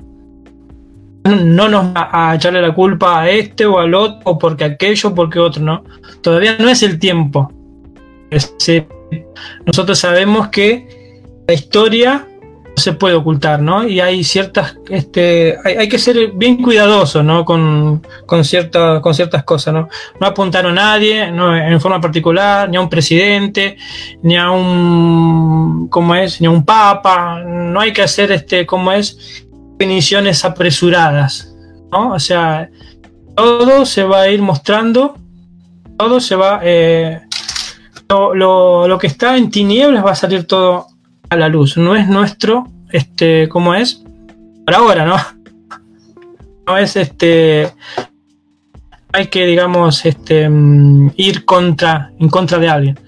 [1.27, 5.14] No nos va a echarle la culpa a este o al otro, o porque aquello,
[5.14, 5.85] porque otro, no.
[6.22, 7.53] Todavía no es el tiempo
[9.64, 13.87] nosotros sabemos que la historia no se puede ocultar, ¿no?
[13.89, 17.45] Y hay ciertas, este, hay, que ser bien cuidadoso, ¿no?
[17.45, 18.43] Con, con,
[19.01, 19.89] con ciertas cosas, ¿no?
[20.20, 23.79] No apuntar a nadie, no en forma particular, ni a un presidente,
[24.22, 26.41] ni a un, ¿cómo es?
[26.41, 29.46] Ni a un papa, no hay que hacer, este, ¿cómo es?
[29.79, 31.55] Definiciones apresuradas,
[31.93, 32.12] ¿no?
[32.12, 32.70] O sea,
[33.35, 35.16] todo se va a ir mostrando,
[35.99, 37.20] todo se va, eh,
[38.09, 40.87] lo, lo, que está en tinieblas va a salir todo
[41.29, 41.77] a la luz.
[41.77, 44.03] No es nuestro, este, ¿cómo es?
[44.64, 45.16] Por ahora, ¿no?
[46.66, 47.72] No es este.
[49.12, 52.99] Hay que, digamos, este, mm, ir contra, en contra de alguien.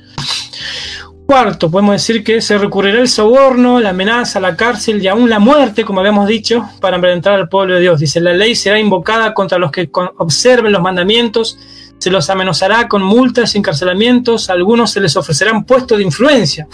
[1.28, 5.38] Cuarto, podemos decir que se recurrirá el soborno, la amenaza, la cárcel y aún la
[5.38, 8.00] muerte, como habíamos dicho, para enfrentar al pueblo de Dios.
[8.00, 11.58] Dice, la ley será invocada contra los que observen los mandamientos
[11.98, 16.66] se los amenazará con multas y encarcelamientos, a algunos se les ofrecerán puestos de influencia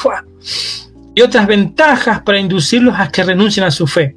[1.15, 4.17] y otras ventajas para inducirlos a que renuncien a su fe.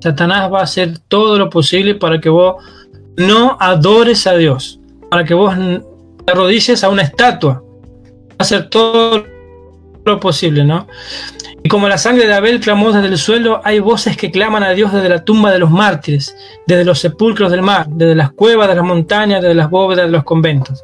[0.00, 2.64] Satanás va a hacer todo lo posible para que vos
[3.16, 7.62] no adores a Dios, para que vos te arrodilles a una estatua.
[8.38, 9.26] Hacer todo
[10.04, 10.86] lo posible, ¿no?
[11.62, 14.70] Y como la sangre de Abel clamó desde el suelo, hay voces que claman a
[14.70, 16.34] Dios desde la tumba de los mártires,
[16.66, 20.12] desde los sepulcros del mar, desde las cuevas de las montañas, desde las bóvedas de
[20.12, 20.82] los conventos.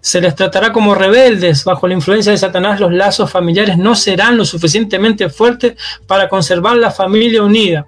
[0.00, 1.64] Se les tratará como rebeldes.
[1.64, 5.74] Bajo la influencia de Satanás, los lazos familiares no serán lo suficientemente fuertes
[6.06, 7.86] para conservar la familia unida.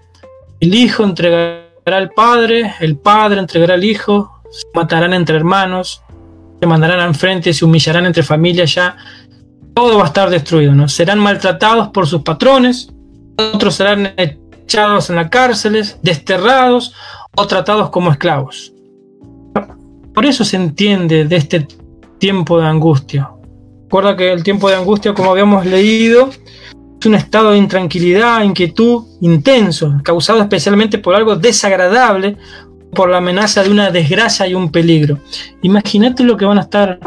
[0.61, 6.03] El hijo entregará al padre, el padre entregará al hijo, se matarán entre hermanos,
[6.61, 8.97] se mandarán enfrente, se humillarán entre familias ya
[9.75, 10.89] todo va a estar destruido, ¿no?
[10.89, 12.93] Serán maltratados por sus patrones,
[13.37, 16.95] otros serán echados en las cárceles, desterrados
[17.37, 18.73] o tratados como esclavos.
[20.15, 21.67] Por eso se entiende de este
[22.19, 23.31] tiempo de angustia.
[23.85, 26.31] Recuerda que el tiempo de angustia, como habíamos leído,
[27.01, 32.37] es un estado de intranquilidad, inquietud intenso, causado especialmente por algo desagradable
[32.95, 35.19] por la amenaza de una desgracia y un peligro.
[35.63, 36.99] Imagínate lo que van a estar.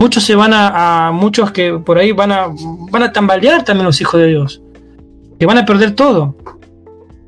[0.00, 2.46] Muchos se van a, muchos que por ahí van a
[2.90, 4.62] van a tambalear también los hijos de Dios.
[5.38, 6.34] Que van a perder todo.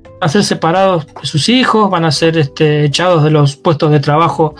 [0.05, 3.91] Van a ser separados de sus hijos, van a ser este, echados de los puestos
[3.91, 4.55] de trabajo,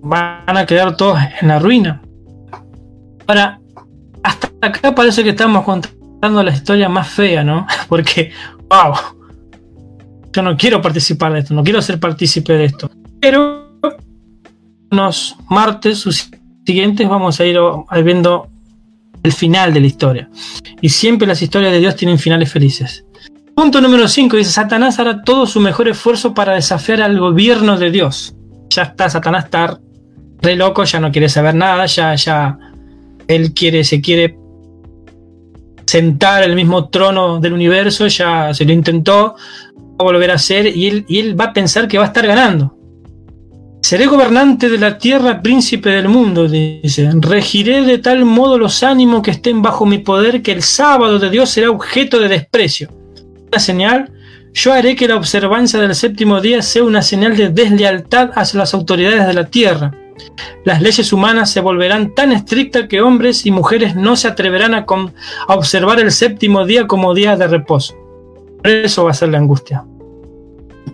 [0.00, 2.00] van a quedar todos en la ruina.
[3.26, 3.60] Ahora,
[4.22, 7.66] hasta acá parece que estamos contando la historia más fea, ¿no?
[7.88, 8.32] Porque,
[8.70, 8.94] wow,
[10.32, 12.90] yo no quiero participar de esto, no quiero ser partícipe de esto.
[13.20, 13.78] Pero
[14.90, 16.06] unos martes
[16.64, 17.58] siguientes vamos a ir
[18.04, 18.48] viendo
[19.22, 20.30] el final de la historia.
[20.80, 23.04] Y siempre las historias de Dios tienen finales felices.
[23.54, 27.90] Punto número 5 dice, Satanás hará todo su mejor esfuerzo para desafiar al gobierno de
[27.90, 28.34] Dios.
[28.70, 29.78] Ya está, Satanás está
[30.40, 32.58] re loco, ya no quiere saber nada, ya, ya,
[33.28, 34.38] él quiere, se quiere
[35.86, 39.34] sentar en el mismo trono del universo, ya se lo intentó,
[39.76, 42.06] va a volver a hacer y él, y él va a pensar que va a
[42.06, 42.74] estar ganando.
[43.82, 47.10] Seré gobernante de la tierra, príncipe del mundo, dice.
[47.14, 51.30] Regiré de tal modo los ánimos que estén bajo mi poder que el sábado de
[51.30, 52.90] Dios será objeto de desprecio.
[53.48, 54.12] Una señal,
[54.52, 58.74] yo haré que la observancia del séptimo día sea una señal de deslealtad hacia las
[58.74, 59.92] autoridades de la tierra.
[60.64, 64.84] Las leyes humanas se volverán tan estrictas que hombres y mujeres no se atreverán a,
[65.48, 67.94] observar el séptimo día como día de reposo.
[68.62, 69.84] Eso va a ser la angustia.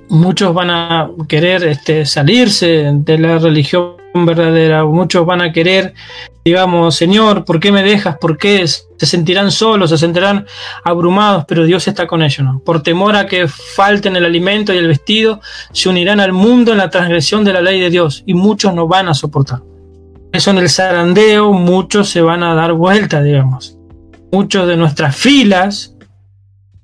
[0.08, 5.92] Muchos van a querer este, salirse de la religión verdadera, muchos van a querer,
[6.44, 8.16] digamos, Señor, ¿por qué me dejas?
[8.18, 8.66] ¿Por qué?
[8.66, 10.46] Se sentirán solos, se sentirán
[10.84, 12.60] abrumados, pero Dios está con ellos, ¿no?
[12.60, 15.40] Por temor a que falten el alimento y el vestido,
[15.72, 18.86] se unirán al mundo en la transgresión de la ley de Dios y muchos no
[18.86, 19.62] van a soportar.
[20.32, 23.76] Eso en el zarandeo, muchos se van a dar vuelta, digamos.
[24.32, 25.94] Muchos de nuestras filas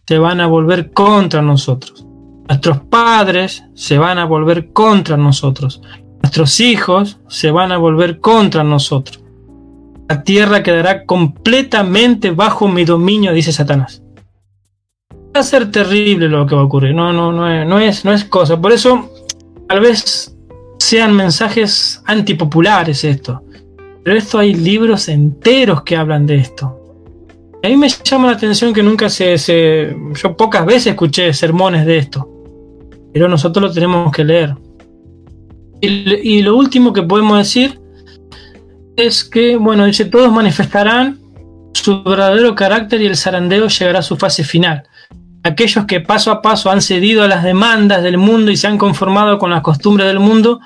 [0.06, 2.06] se van a volver contra nosotros.
[2.52, 5.80] Nuestros padres se van a volver contra nosotros.
[6.20, 9.24] Nuestros hijos se van a volver contra nosotros.
[10.06, 14.02] La tierra quedará completamente bajo mi dominio, dice Satanás.
[15.34, 16.94] Va a ser terrible lo que va a ocurrir.
[16.94, 18.60] No, no, no es, no es, no es cosa.
[18.60, 19.10] Por eso,
[19.66, 20.36] tal vez
[20.78, 23.42] sean mensajes antipopulares esto.
[24.04, 26.78] Pero esto hay libros enteros que hablan de esto.
[27.64, 31.86] A mí me llama la atención que nunca se, se, Yo pocas veces escuché sermones
[31.86, 32.28] de esto.
[33.12, 34.54] Pero nosotros lo tenemos que leer.
[35.84, 37.80] Y, lo último que podemos decir
[38.96, 41.18] es que, bueno, dice, todos manifestarán
[41.72, 44.84] su verdadero carácter y el zarandeo llegará a su fase final.
[45.42, 48.78] Aquellos que paso a paso han cedido a las demandas del mundo y se han
[48.78, 50.60] conformado con las costumbres del mundo,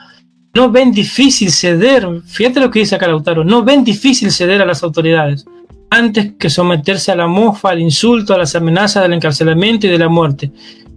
[0.55, 4.83] no ven difícil ceder, fíjate lo que dice acá no ven difícil ceder a las
[4.83, 5.47] autoridades,
[5.89, 9.99] antes que someterse a la mofa, al insulto, a las amenazas del encarcelamiento y de
[9.99, 10.53] la muerte.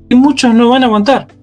[0.09, 1.38] Y muchos no van a aguantar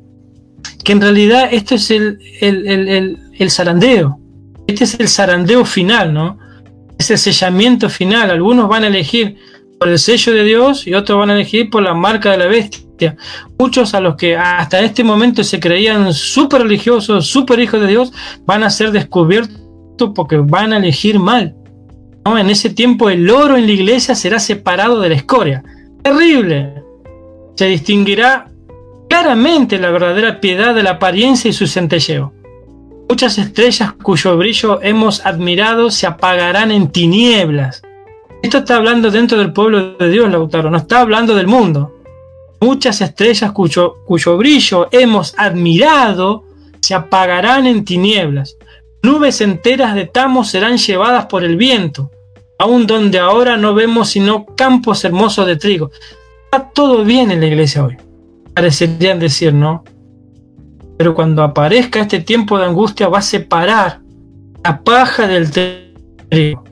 [0.86, 4.20] que en realidad esto es el, el, zarandeo.
[4.68, 6.38] Este es el zarandeo final, ¿no?
[6.96, 8.30] Es el sellamiento final.
[8.30, 9.36] Algunos van a elegir
[9.80, 12.46] por el sello de Dios y otros van a elegir por la marca de la
[12.46, 13.16] bestia.
[13.58, 18.12] Muchos a los que hasta este momento se creían súper religiosos, súper hijos de Dios,
[18.44, 21.56] van a ser descubiertos porque van a elegir mal.
[22.24, 22.38] ¿no?
[22.38, 25.64] En ese tiempo el oro en la iglesia será separado de la escoria.
[26.04, 26.74] Terrible.
[27.56, 28.52] Se distinguirá
[29.22, 32.34] claramente la verdadera piedad de la apariencia y su centelleo.
[33.08, 37.82] Muchas estrellas cuyo brillo hemos admirado se apagarán en tinieblas.
[38.42, 41.94] Esto está hablando dentro del pueblo de Dios, Lautaro, no está hablando del mundo.
[42.60, 46.44] Muchas estrellas cuyo, cuyo brillo hemos admirado
[46.80, 48.58] se apagarán en tinieblas.
[49.02, 52.10] Nubes enteras de tamos serán llevadas por el viento,
[52.58, 55.90] aun donde ahora no vemos sino campos hermosos de trigo.
[56.44, 57.96] Está todo bien en la iglesia hoy
[58.56, 59.84] parecerían decir, ¿no?
[60.96, 64.00] Pero cuando aparezca este tiempo de angustia va a separar
[64.64, 66.64] la paja del trigo.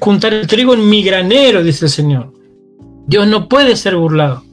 [0.00, 2.32] Juntar el trigo en mi granero, dice el Señor.
[3.08, 4.44] Dios no puede ser burlado.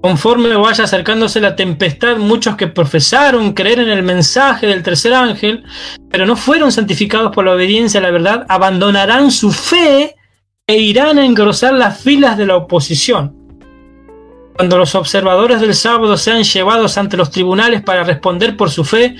[0.00, 5.64] Conforme vaya acercándose la tempestad, muchos que profesaron creer en el mensaje del tercer ángel,
[6.08, 10.14] pero no fueron santificados por la obediencia a la verdad, abandonarán su fe
[10.68, 13.45] e irán a engrosar las filas de la oposición.
[14.56, 19.16] Cuando los observadores del sábado sean llevados ante los tribunales para responder por su fe,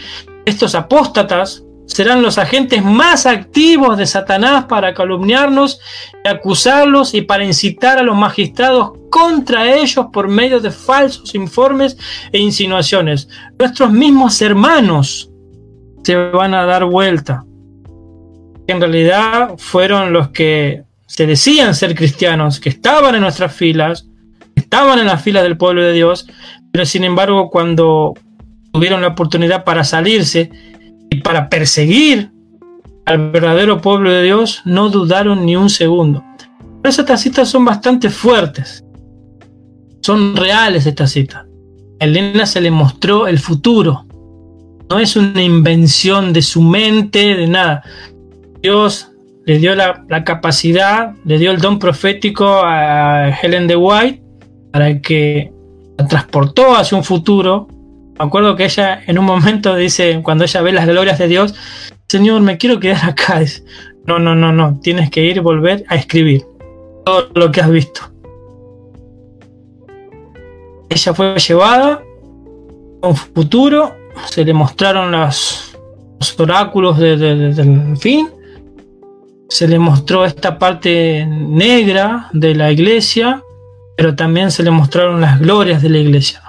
[0.47, 5.79] estos apóstatas serán los agentes más activos de Satanás para calumniarnos
[6.25, 11.99] y acusarlos y para incitar a los magistrados contra ellos por medio de falsos informes
[12.33, 13.29] e insinuaciones.
[13.59, 15.31] Nuestros mismos hermanos
[16.03, 17.45] se van a dar vuelta.
[18.67, 24.06] En realidad fueron los que se decían ser cristianos, que estaban en nuestras filas,
[24.57, 26.27] estaban en las filas del pueblo de Dios,
[26.73, 28.15] pero sin embargo cuando
[28.73, 30.51] tuvieron la oportunidad para salirse
[31.11, 32.33] y para perseguir
[33.05, 36.25] al verdadero pueblo de Dios, no dudaron ni un segundo.
[36.83, 38.85] Pero estas citas son bastante fuertes.
[40.03, 41.45] Son reales estas citas.
[42.01, 44.05] A Elena se le mostró el futuro.
[44.91, 47.83] No es una invención de su mente, de nada.
[48.61, 49.09] Dios
[49.47, 54.26] le dio la, la capacidad, le dio el don profético a Helen de White
[54.77, 55.51] para que
[55.97, 57.67] la transportó hacia un futuro
[58.19, 61.55] me acuerdo que ella en un momento dice, cuando ella ve las glorias de Dios,
[62.09, 63.41] Señor, me quiero quedar acá.
[64.07, 66.45] no, no, no, no, tienes que ir y volver a escribir
[67.07, 68.03] todo lo que has visto.
[70.91, 72.03] Ella fue llevada
[73.01, 73.95] a un futuro,
[74.27, 75.75] se le mostraron los
[76.39, 78.29] oráculos del fin,
[79.49, 83.43] se le mostró esta parte negra de la iglesia,
[83.97, 86.43] pero también se le mostraron las glorias de la iglesia.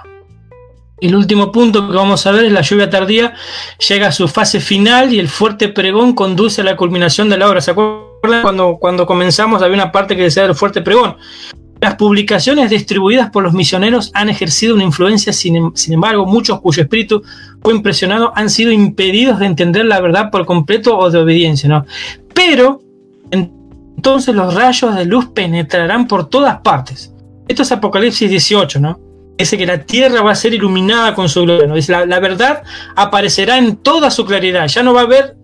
[1.00, 3.34] El último punto que vamos a ver es la lluvia tardía
[3.88, 7.48] llega a su fase final y el fuerte pregón conduce a la culminación de la
[7.48, 7.60] obra.
[7.60, 11.16] ¿Se acuerdan cuando, cuando comenzamos había una parte que decía del fuerte pregón?
[11.80, 17.22] Las publicaciones distribuidas por los misioneros han ejercido una influencia, sin, embargo, muchos cuyo espíritu
[17.62, 21.68] fue impresionado han sido impedidos de entender la verdad por completo o de obediencia.
[21.68, 21.86] ¿no?
[22.34, 22.82] Pero
[23.30, 27.12] entonces los rayos de luz penetrarán por todas partes.
[27.48, 29.00] Esto es Apocalipsis 18, ¿no?
[29.38, 31.66] Dice que la tierra va a ser iluminada con su gloria.
[31.66, 31.76] ¿no?
[31.76, 32.62] Dice, la, verdad
[32.96, 34.66] aparecerá en toda su claridad.
[34.66, 35.36] Ya no va a haber.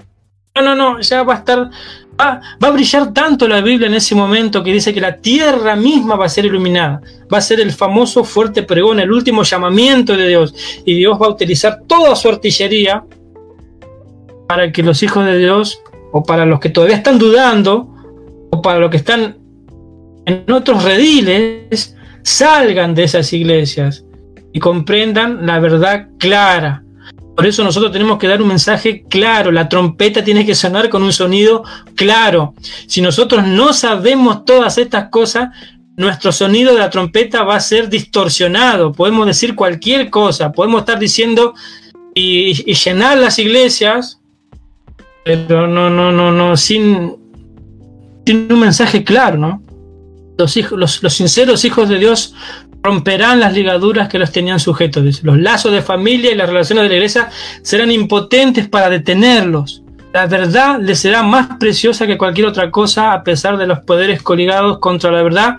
[0.54, 1.00] No, no, no.
[1.00, 1.70] Ya va a estar.
[2.20, 5.76] Va, va, a brillar tanto la Biblia en ese momento que dice que la tierra
[5.76, 7.00] misma va a ser iluminada.
[7.32, 10.54] Va a ser el famoso fuerte pregón, el último llamamiento de Dios.
[10.84, 13.04] Y Dios va a utilizar toda su artillería
[14.48, 15.80] para que los hijos de Dios,
[16.12, 17.88] o para los que todavía están dudando,
[18.50, 19.43] o para los que están
[20.26, 24.04] en otros rediles, salgan de esas iglesias
[24.52, 26.82] y comprendan la verdad clara.
[27.36, 31.02] Por eso nosotros tenemos que dar un mensaje claro, la trompeta tiene que sonar con
[31.02, 31.64] un sonido
[31.96, 32.54] claro.
[32.86, 35.48] Si nosotros no sabemos todas estas cosas,
[35.96, 38.92] nuestro sonido de la trompeta va a ser distorsionado.
[38.92, 41.54] Podemos decir cualquier cosa, podemos estar diciendo
[42.14, 44.20] y, llenar las iglesias,
[45.24, 47.16] pero no, no, no, no, sin,
[48.26, 49.62] un mensaje claro, ¿no?
[50.36, 52.34] Los, hijos, los, sinceros hijos de Dios
[52.82, 55.22] romperán las ligaduras que los tenían sujetos.
[55.22, 57.30] Los lazos de familia y las relaciones de la iglesia
[57.62, 59.82] serán impotentes para detenerlos.
[60.12, 64.22] La verdad les será más preciosa que cualquier otra cosa a pesar de los poderes
[64.22, 65.56] coligados contra la verdad.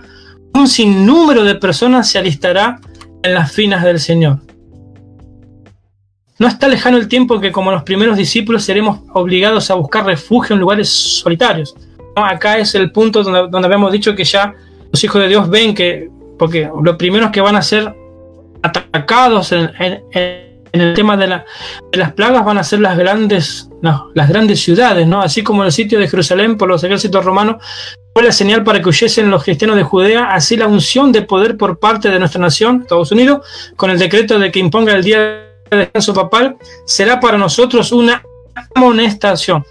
[0.54, 2.80] Un sinnúmero de personas se alistará
[3.22, 4.40] en las finas del Señor.
[6.38, 10.54] No está lejano el tiempo que como los primeros discípulos seremos obligados a buscar refugio
[10.54, 11.74] en lugares solitarios.
[12.14, 14.54] Acá es el punto donde, donde habíamos dicho que ya
[14.96, 17.94] los hijos de Dios ven que, porque los primeros que van a ser
[18.62, 19.70] atacados en,
[20.72, 21.26] el tema de,
[21.92, 23.68] las plagas van a ser las grandes,
[24.14, 25.20] las grandes ciudades, ¿no?
[25.20, 27.62] Así como el sitio de Jerusalén por los ejércitos romanos
[28.14, 31.58] fue la señal para que huyesen los cristianos de Judea, así la unción de poder
[31.58, 35.18] por parte de nuestra nación, Estados Unidos, con el decreto de que imponga el día
[35.70, 38.22] de descanso papal, será para nosotros una
[38.74, 39.62] amonestación.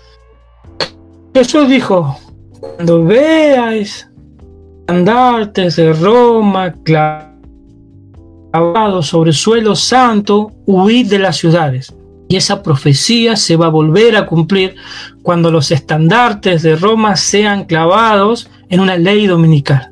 [1.34, 2.15] Jesús dijo,
[2.59, 4.07] cuando veáis
[4.86, 7.38] estandartes de Roma clavados
[9.07, 11.91] sobre suelo santo, huid de las ciudades.
[12.27, 14.75] Y esa profecía se va a volver a cumplir
[15.23, 19.91] cuando los estandartes de Roma sean clavados en una ley dominical.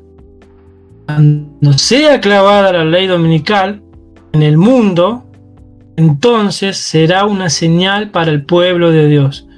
[1.06, 3.82] Cuando sea clavada la ley dominical
[4.32, 5.24] en el mundo,
[5.96, 9.48] entonces será una señal para el pueblo de Dios.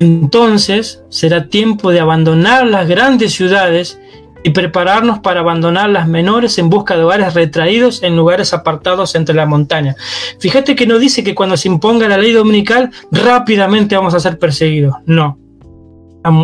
[0.00, 4.00] Entonces será tiempo de abandonar las grandes ciudades
[4.44, 9.34] y prepararnos para abandonar las menores en busca de hogares retraídos en lugares apartados entre
[9.34, 9.94] la montaña.
[10.40, 14.38] Fíjate que no dice que cuando se imponga la ley dominical rápidamente vamos a ser
[14.38, 14.96] perseguidos.
[15.06, 15.38] No.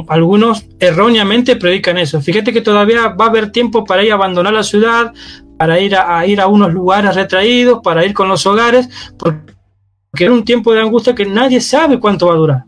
[0.09, 2.21] Algunos erróneamente predican eso.
[2.21, 5.13] Fíjate que todavía va a haber tiempo para ir a abandonar la ciudad,
[5.57, 10.31] para ir a, ir a unos lugares retraídos, para ir con los hogares, porque es
[10.31, 12.65] un tiempo de angustia que nadie sabe cuánto va a durar.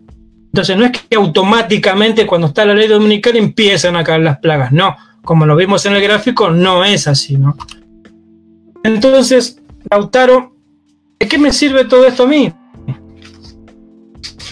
[0.47, 4.73] Entonces no es que automáticamente cuando está la ley dominical empiezan a caer las plagas,
[4.73, 7.57] no como lo vimos en el gráfico, no es así, ¿no?
[8.83, 9.61] Entonces,
[9.91, 10.55] Lautaro,
[11.19, 12.53] ¿de qué me sirve todo esto a mí?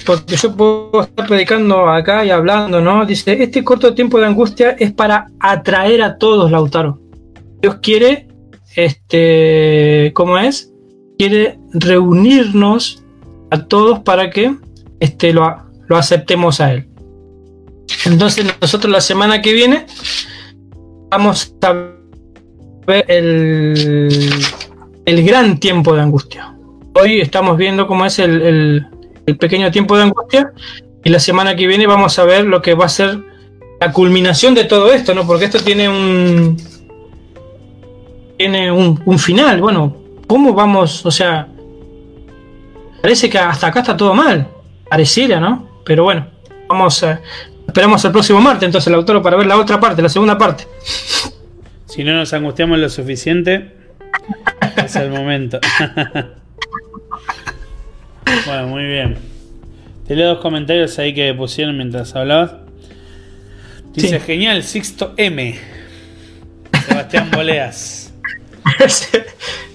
[0.04, 3.04] Porque yo puedo estar predicando acá y hablando, ¿no?
[3.04, 6.98] Dice, este corto tiempo de angustia es para atraer a todos, Lautaro.
[7.60, 8.28] Dios quiere,
[8.74, 10.72] este, ¿cómo es?
[11.18, 13.04] Quiere reunirnos
[13.50, 14.54] a todos para que
[15.00, 15.56] este, lo,
[15.88, 16.88] lo aceptemos a Él.
[18.06, 19.86] Entonces nosotros la semana que viene
[21.10, 21.72] vamos a
[22.86, 24.30] ver el,
[25.04, 26.54] el gran tiempo de angustia.
[26.94, 28.86] hoy estamos viendo cómo es el,
[29.26, 30.52] el, pequeño tiempo de angustia
[31.04, 33.18] y la semana que viene vamos a ver lo que va a ser
[33.80, 35.26] la culminación de todo esto, ¿no?
[35.26, 36.56] Porque esto tiene un
[38.36, 39.60] tiene un, un final.
[39.60, 39.96] Bueno,
[40.26, 41.04] ¿cómo vamos?
[41.04, 41.48] O sea,
[43.02, 44.48] parece que hasta acá está todo mal.
[44.88, 45.68] Pareciera, ¿no?
[45.84, 46.26] Pero bueno,
[46.68, 47.20] vamos a,
[47.68, 50.66] esperamos el próximo martes entonces el autor para ver la otra parte, la segunda parte.
[51.86, 53.72] Si no nos angustiamos lo suficiente,
[54.84, 55.60] es el momento.
[58.46, 59.16] bueno, muy bien.
[60.06, 62.52] Te leo dos comentarios ahí que pusieron mientras hablabas.
[63.94, 65.58] Dice, genial, Sixto M.
[66.86, 68.12] Sebastián Boleas.
[68.78, 69.26] ese,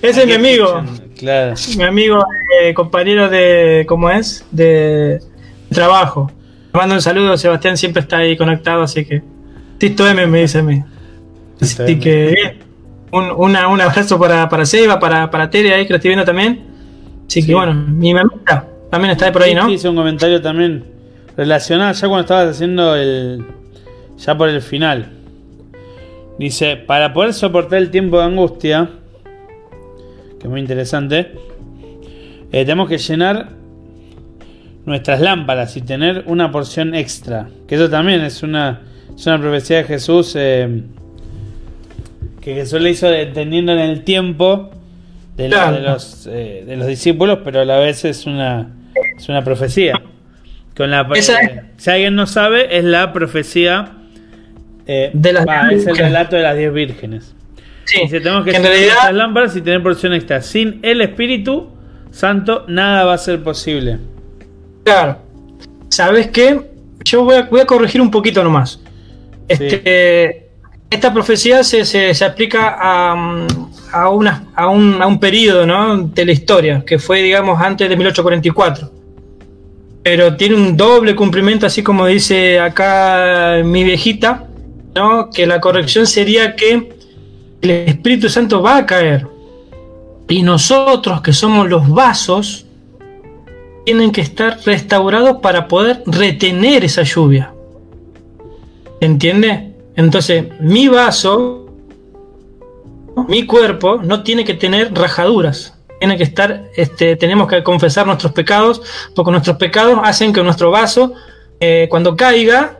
[0.02, 0.84] es mi amigo.
[1.18, 1.56] Claro.
[1.78, 2.26] Mi amigo,
[2.62, 4.46] eh, compañero de, ¿cómo es?
[4.52, 5.20] De
[5.72, 6.32] trabajo.
[6.74, 9.22] Mando un saludo, Sebastián siempre está ahí conectado, así que...
[9.80, 10.84] Sixto M me dice a mí.
[11.62, 12.58] Así que
[13.12, 16.64] un, un abrazo para, para Seba, para, para Tere ahí que lo estoy viendo también.
[17.28, 19.70] Así que bueno, mi mamita también está por ahí, ¿no?
[19.70, 20.84] Hice un comentario también
[21.38, 23.46] relacionado ya cuando estabas haciendo el.
[24.18, 25.12] ya por el final.
[26.40, 28.90] Dice: Para poder soportar el tiempo de angustia,
[30.40, 31.34] que es muy interesante,
[32.52, 33.50] eh, tenemos que llenar
[34.86, 37.48] nuestras lámparas y tener una porción extra.
[37.68, 38.82] Que eso también es una,
[39.16, 40.34] es una profecía de Jesús.
[40.36, 40.84] Eh,
[42.42, 44.70] que Jesús le hizo entendiendo en el tiempo
[45.38, 48.70] de, los, eh, de los discípulos, pero a la vez es una,
[49.18, 50.02] es una profecía.
[50.76, 53.94] Con la, eh, si alguien no sabe, es la profecía
[54.88, 57.34] eh, de las es el relato de las diez vírgenes.
[57.86, 60.42] Sí, Dice, tenemos que, que estas lámparas y tener porción extra.
[60.42, 61.70] Sin el Espíritu
[62.12, 64.00] Santo, nada va a ser posible.
[64.84, 65.18] Claro.
[65.90, 66.60] ¿Sabes qué?
[67.06, 68.80] Yo voy a, voy a corregir un poquito nomás.
[69.48, 70.50] Este,
[70.90, 73.46] esta profecía se, se, aplica a,
[73.92, 76.04] a, una, a, un, a un periodo ¿no?
[76.04, 78.92] de la historia, que fue, digamos, antes de 1844.
[80.04, 84.48] Pero tiene un doble cumplimiento, así como dice acá mi viejita,
[84.96, 85.30] ¿no?
[85.30, 86.94] que la corrección sería que
[87.62, 89.28] el Espíritu Santo va a caer.
[90.28, 92.63] Y nosotros, que somos los vasos,
[93.86, 97.54] tienen que estar restaurados para poder retener esa lluvia.
[99.00, 99.74] ¿Entiende?
[99.96, 101.66] Entonces, mi vaso,
[103.28, 105.78] mi cuerpo, no tiene que tener rajaduras.
[106.00, 108.82] Tiene que estar, este, tenemos que confesar nuestros pecados,
[109.16, 111.14] porque nuestros pecados hacen que nuestro vaso,
[111.60, 112.80] eh, cuando caiga,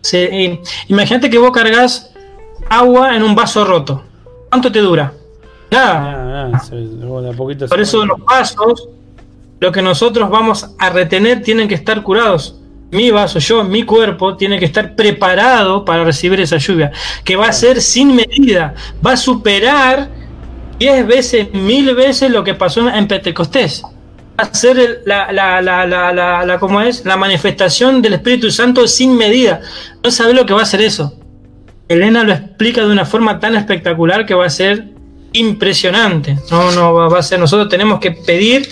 [0.00, 2.12] se, imagínate que vos cargas
[2.68, 4.02] agua en un vaso roto.
[4.48, 5.12] ¿Cuánto te dura?
[5.70, 6.62] Nada.
[7.68, 8.88] Por eso los vasos,
[9.60, 12.58] lo que nosotros vamos a retener, tienen que estar curados
[12.90, 16.90] mi vaso, yo, mi cuerpo, tiene que estar preparado para recibir esa lluvia,
[17.24, 20.08] que va a ser sin medida, va a superar
[20.78, 23.82] diez veces, mil veces lo que pasó en Pentecostés.
[24.40, 27.04] Va a ser la, la, la, la, la, ¿cómo es?
[27.04, 29.60] la manifestación del Espíritu Santo sin medida.
[30.02, 31.14] No sabe lo que va a ser eso.
[31.88, 34.90] Elena lo explica de una forma tan espectacular que va a ser
[35.32, 36.38] impresionante.
[36.52, 37.40] No, no va a ser.
[37.40, 38.68] Nosotros tenemos que pedir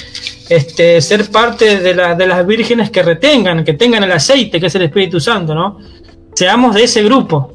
[0.48, 4.74] este, ser parte de, de las vírgenes que retengan, que tengan el aceite, que es
[4.74, 5.78] el Espíritu Santo, ¿no?
[6.34, 7.52] Seamos de ese grupo,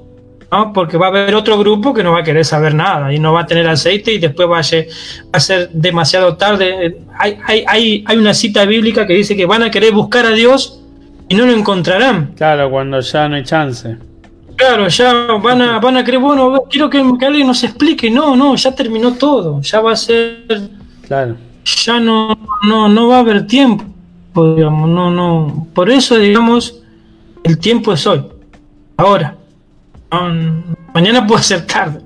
[0.51, 0.73] ¿no?
[0.73, 3.33] Porque va a haber otro grupo que no va a querer saber nada y no
[3.33, 6.97] va a tener aceite y después va a, ser, demasiado tarde.
[7.17, 10.81] Hay, hay, hay, una cita bíblica que dice que van a querer buscar a Dios
[11.29, 12.33] y no lo encontrarán.
[12.35, 13.95] Claro, cuando ya no hay chance.
[14.57, 18.11] Claro, ya van a, van a creer, bueno, quiero que, que alguien nos explique.
[18.11, 19.61] No, no, ya terminó todo.
[19.61, 20.43] Ya va a ser.
[21.07, 23.85] Claro ya no, no, no va a haber tiempo,
[24.55, 25.67] digamos, no, no.
[25.73, 26.81] Por eso, digamos,
[27.43, 28.23] el tiempo es hoy,
[28.97, 29.37] ahora.
[30.93, 32.01] mañana puede ser tarde.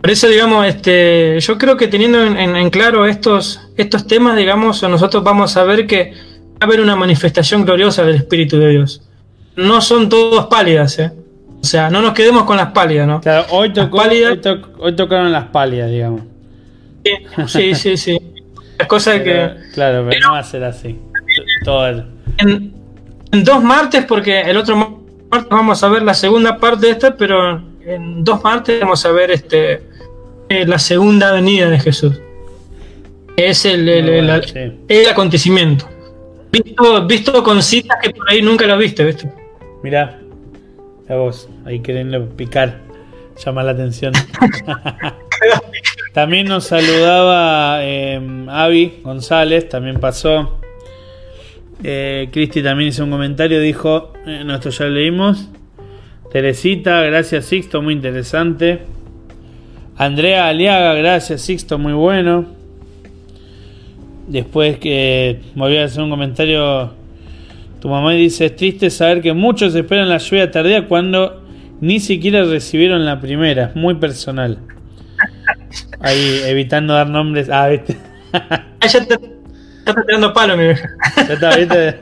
[0.00, 5.22] Por eso, digamos, este, yo creo que teniendo en, claro estos, estos temas, digamos, nosotros
[5.22, 9.02] vamos a ver que va a haber una manifestación gloriosa del Espíritu de Dios.
[9.54, 11.12] No son todos pálidas, ¿eh?
[11.60, 13.20] O sea, no nos quedemos con las pálidas, ¿no?
[13.20, 14.02] Claro, hoy, tocó,
[14.78, 16.22] hoy, tocaron las pálidas, digamos.
[17.46, 17.96] sí, sí.
[17.96, 18.18] sí.
[18.88, 19.50] Cosa que.
[19.74, 20.98] Claro, pero, no va a ser así.
[21.64, 21.88] Todo
[22.38, 22.72] en,
[23.30, 27.62] dos martes, porque el otro martes vamos a ver la segunda parte de esta, pero
[27.84, 29.82] en dos martes vamos a ver este
[30.48, 32.20] eh, la segunda venida de Jesús.
[33.36, 35.88] Es el, el, acontecimiento.
[36.50, 39.32] Visto, visto con citas que por ahí nunca lo viste, ¿viste?
[39.82, 40.20] Mirá,
[41.08, 42.80] a vos, ahí queriendo picar,
[43.42, 44.12] llama la atención.
[46.12, 50.58] También nos saludaba eh, Avi González, también pasó.
[51.82, 55.48] Eh, Cristi también hizo un comentario, dijo, eh, nuestro ya leímos.
[56.30, 58.80] Teresita, gracias Sixto, muy interesante.
[59.96, 62.46] Andrea Aliaga, gracias Sixto, muy bueno.
[64.28, 66.92] después que volví a hacer un comentario,
[67.80, 71.42] tu mamá dice, es triste saber que muchos esperan la lluvia tardía cuando
[71.80, 74.58] ni siquiera recibieron la primera, muy personal.
[76.00, 77.48] Ahí, evitando dar nombres.
[77.50, 77.96] Ah, viste.
[78.32, 80.88] Ah, ya te, está tirando palo, mi vieja.
[81.16, 81.96] Ya está, viste.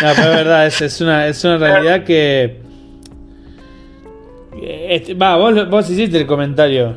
[0.00, 2.60] No, pero es verdad, es, es, una, es una realidad que.
[4.62, 6.94] Este, va, vos, vos hiciste el comentario.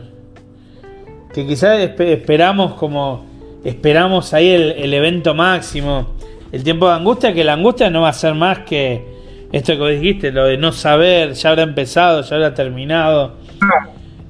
[1.33, 3.25] Que quizás esperamos como.
[3.63, 6.15] Esperamos ahí el, el, evento máximo.
[6.51, 9.11] El tiempo de angustia, que la angustia no va a ser más que
[9.51, 13.33] esto que vos dijiste, lo de no saber, ya habrá empezado, ya habrá terminado.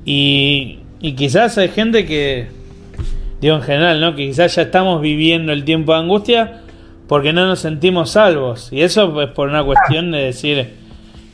[0.05, 2.47] Y, y quizás hay gente que,
[3.39, 4.15] digo en general, ¿no?
[4.15, 6.61] Que quizás ya estamos viviendo el tiempo de angustia
[7.07, 8.71] porque no nos sentimos salvos.
[8.71, 10.69] Y eso es por una cuestión de decir,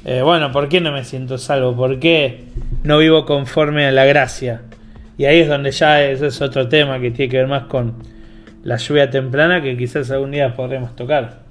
[0.06, 1.76] eh, bueno, ¿por qué no me siento salvo?
[1.76, 2.46] ¿Por qué
[2.84, 4.62] no vivo conforme a la gracia?
[5.18, 7.96] Y ahí es donde ya eso es otro tema que tiene que ver más con
[8.64, 11.47] la lluvia temprana que quizás algún día podremos tocar.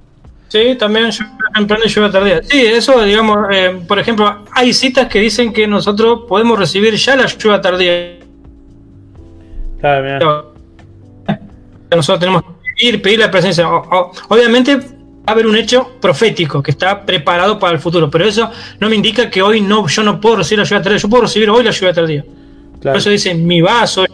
[0.49, 2.43] Sí, también lluvia temprana y lluvia tardía.
[2.43, 7.17] Sí, eso, digamos, eh, por ejemplo, hay citas que dicen que nosotros podemos recibir ya
[7.17, 8.19] la lluvia tardía.
[9.81, 10.55] Claro,
[11.91, 12.45] Nosotros tenemos
[12.77, 13.69] pedir, la presencia.
[13.69, 14.83] obviamente va
[15.27, 18.97] a haber un hecho profético que está preparado para el futuro, pero eso no me
[18.97, 21.65] indica que hoy no, yo no puedo recibir la lluvia tardía, yo puedo recibir hoy
[21.65, 22.25] la lluvia tardía.
[22.81, 24.05] Por eso dice, mi vaso,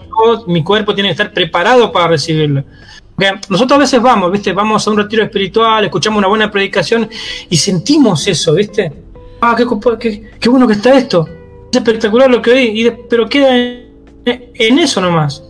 [0.47, 2.65] mi cuerpo tiene que estar preparado para recibirla.
[3.49, 4.53] Nosotros a veces vamos, ¿viste?
[4.53, 7.09] Vamos a un retiro espiritual, escuchamos una buena predicación
[7.49, 8.93] y sentimos eso, ¿viste?
[9.41, 11.29] Ah, qué, bueno que está esto.
[11.71, 15.43] Es espectacular lo que oí, pero queda en eso nomás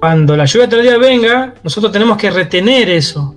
[0.00, 3.34] cuando la lluvia tardía venga, nosotros tenemos que retener eso.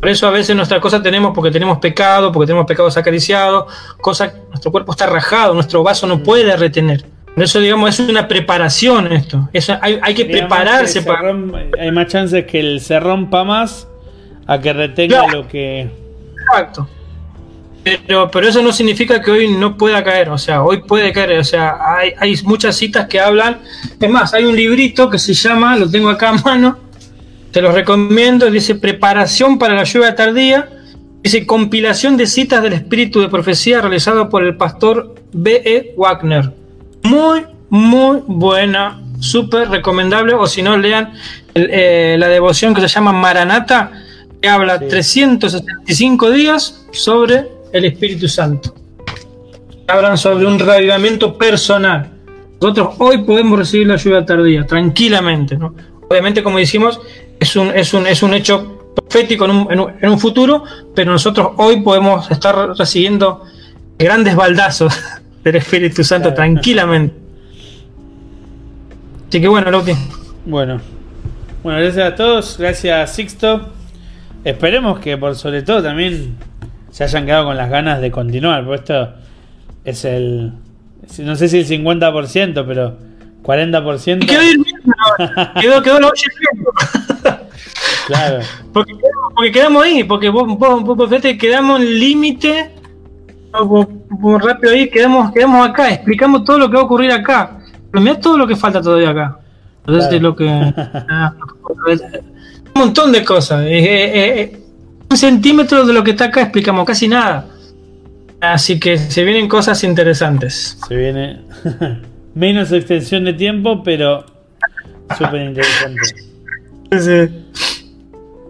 [0.00, 4.32] Por eso a veces nuestras cosas tenemos porque tenemos pecado, porque tenemos pecados acariciados, cosas,
[4.48, 7.04] nuestro cuerpo está rajado, nuestro vaso no puede retener.
[7.36, 9.48] Eso, digamos, es una preparación esto.
[9.82, 11.34] hay, que prepararse para.
[11.78, 13.86] hay más chances que el se rompa más
[14.46, 15.88] a que retenga lo que.
[16.40, 16.88] Exacto.
[17.84, 21.38] Pero, pero eso no significa que hoy no pueda caer, o sea, hoy puede caer,
[21.38, 23.60] o sea, hay, hay muchas citas que hablan,
[24.00, 26.78] es más, hay un librito que se llama, lo tengo acá a mano,
[27.52, 30.68] te lo recomiendo, dice Preparación para la lluvia tardía,
[31.22, 35.94] dice Compilación de citas del espíritu de profecía realizado por el pastor B.E.
[35.96, 36.65] Wagner.
[37.06, 41.12] Muy, muy buena, súper recomendable, o si no, lean
[41.54, 43.92] eh, la devoción que se llama Maranata,
[44.40, 48.74] que habla 365 días sobre el Espíritu Santo.
[49.86, 52.10] Hablan sobre un revivimiento personal.
[52.60, 55.56] Nosotros hoy podemos recibir la lluvia tardía, tranquilamente.
[55.56, 55.74] ¿no?
[56.08, 57.00] Obviamente, como decimos,
[57.38, 61.50] es un, es un, es un hecho profético en un, en, un, futuro, pero nosotros
[61.58, 63.44] hoy podemos estar recibiendo
[63.98, 64.92] grandes baldazos
[65.46, 67.14] del Espíritu Santo tranquilamente.
[69.28, 69.92] Así que bueno, Lauti.
[70.44, 70.80] Bueno.
[71.62, 73.68] Bueno, gracias a todos, gracias Sixto.
[74.42, 76.36] Esperemos que por sobre todo también
[76.90, 79.14] se hayan quedado con las ganas de continuar, porque esto
[79.84, 80.52] es el,
[81.20, 82.96] no sé si el 50%, pero
[83.44, 84.26] 40%.
[84.26, 84.40] Quedó,
[85.60, 86.10] quedó, quedó la
[88.06, 88.40] Claro.
[88.72, 88.92] Porque,
[89.34, 92.70] porque, quedamos ahí, porque vos, vos, vos, quedamos en límite,
[94.38, 97.58] rápido ahí, quedamos, quedamos acá, explicamos todo lo que va a ocurrir acá.
[97.90, 99.38] Pero mira todo lo que falta todavía acá.
[99.86, 100.48] Entonces lo que.
[100.48, 101.32] Ah,
[101.88, 103.64] un montón de cosas.
[103.64, 104.60] Eh, eh, eh,
[105.08, 107.46] un centímetro de lo que está acá explicamos casi nada.
[108.40, 110.78] Así que se vienen cosas interesantes.
[110.86, 111.40] Se viene
[112.34, 114.26] menos extensión de tiempo, pero
[115.16, 116.00] súper interesante.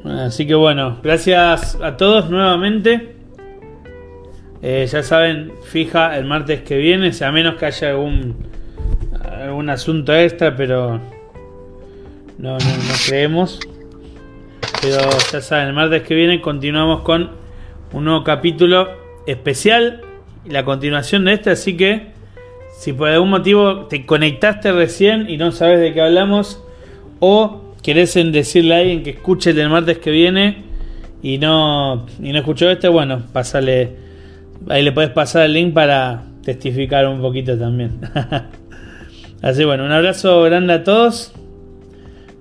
[0.04, 3.15] Así que bueno, gracias a todos nuevamente.
[4.62, 8.36] Eh, ya saben, fija el martes que viene, a menos que haya algún,
[9.22, 11.00] algún asunto extra, pero
[12.38, 12.58] no, no,
[13.06, 13.60] creemos.
[14.80, 14.98] Pero
[15.32, 17.30] ya saben, el martes que viene continuamos con
[17.92, 18.88] un nuevo capítulo
[19.26, 20.02] especial
[20.44, 21.50] y la continuación de este.
[21.50, 22.12] Así que
[22.78, 26.62] si por algún motivo te conectaste recién y no sabes de qué hablamos,
[27.20, 30.64] o querés decirle a alguien que escuche el del martes que viene
[31.22, 34.05] y no, y no escuchó este, bueno, pásale.
[34.68, 38.00] Ahí le puedes pasar el link para testificar un poquito también.
[39.42, 41.32] Así bueno, un abrazo grande a todos.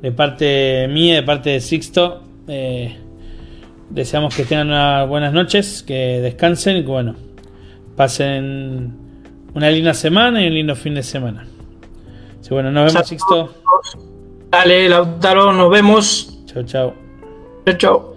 [0.02, 2.24] De parte mía, de parte de Sixto.
[2.48, 2.96] Eh,
[3.90, 7.16] deseamos que tengan unas buenas noches, que descansen y que bueno,
[7.96, 8.94] pasen
[9.54, 11.46] una linda semana y un lindo fin de semana.
[12.42, 13.56] Sí, bueno, nos vemos, Sixto.
[14.52, 16.40] Dale, Lautaro, nos vemos.
[16.46, 16.94] Chao, chao.
[17.66, 18.15] Chao, chao.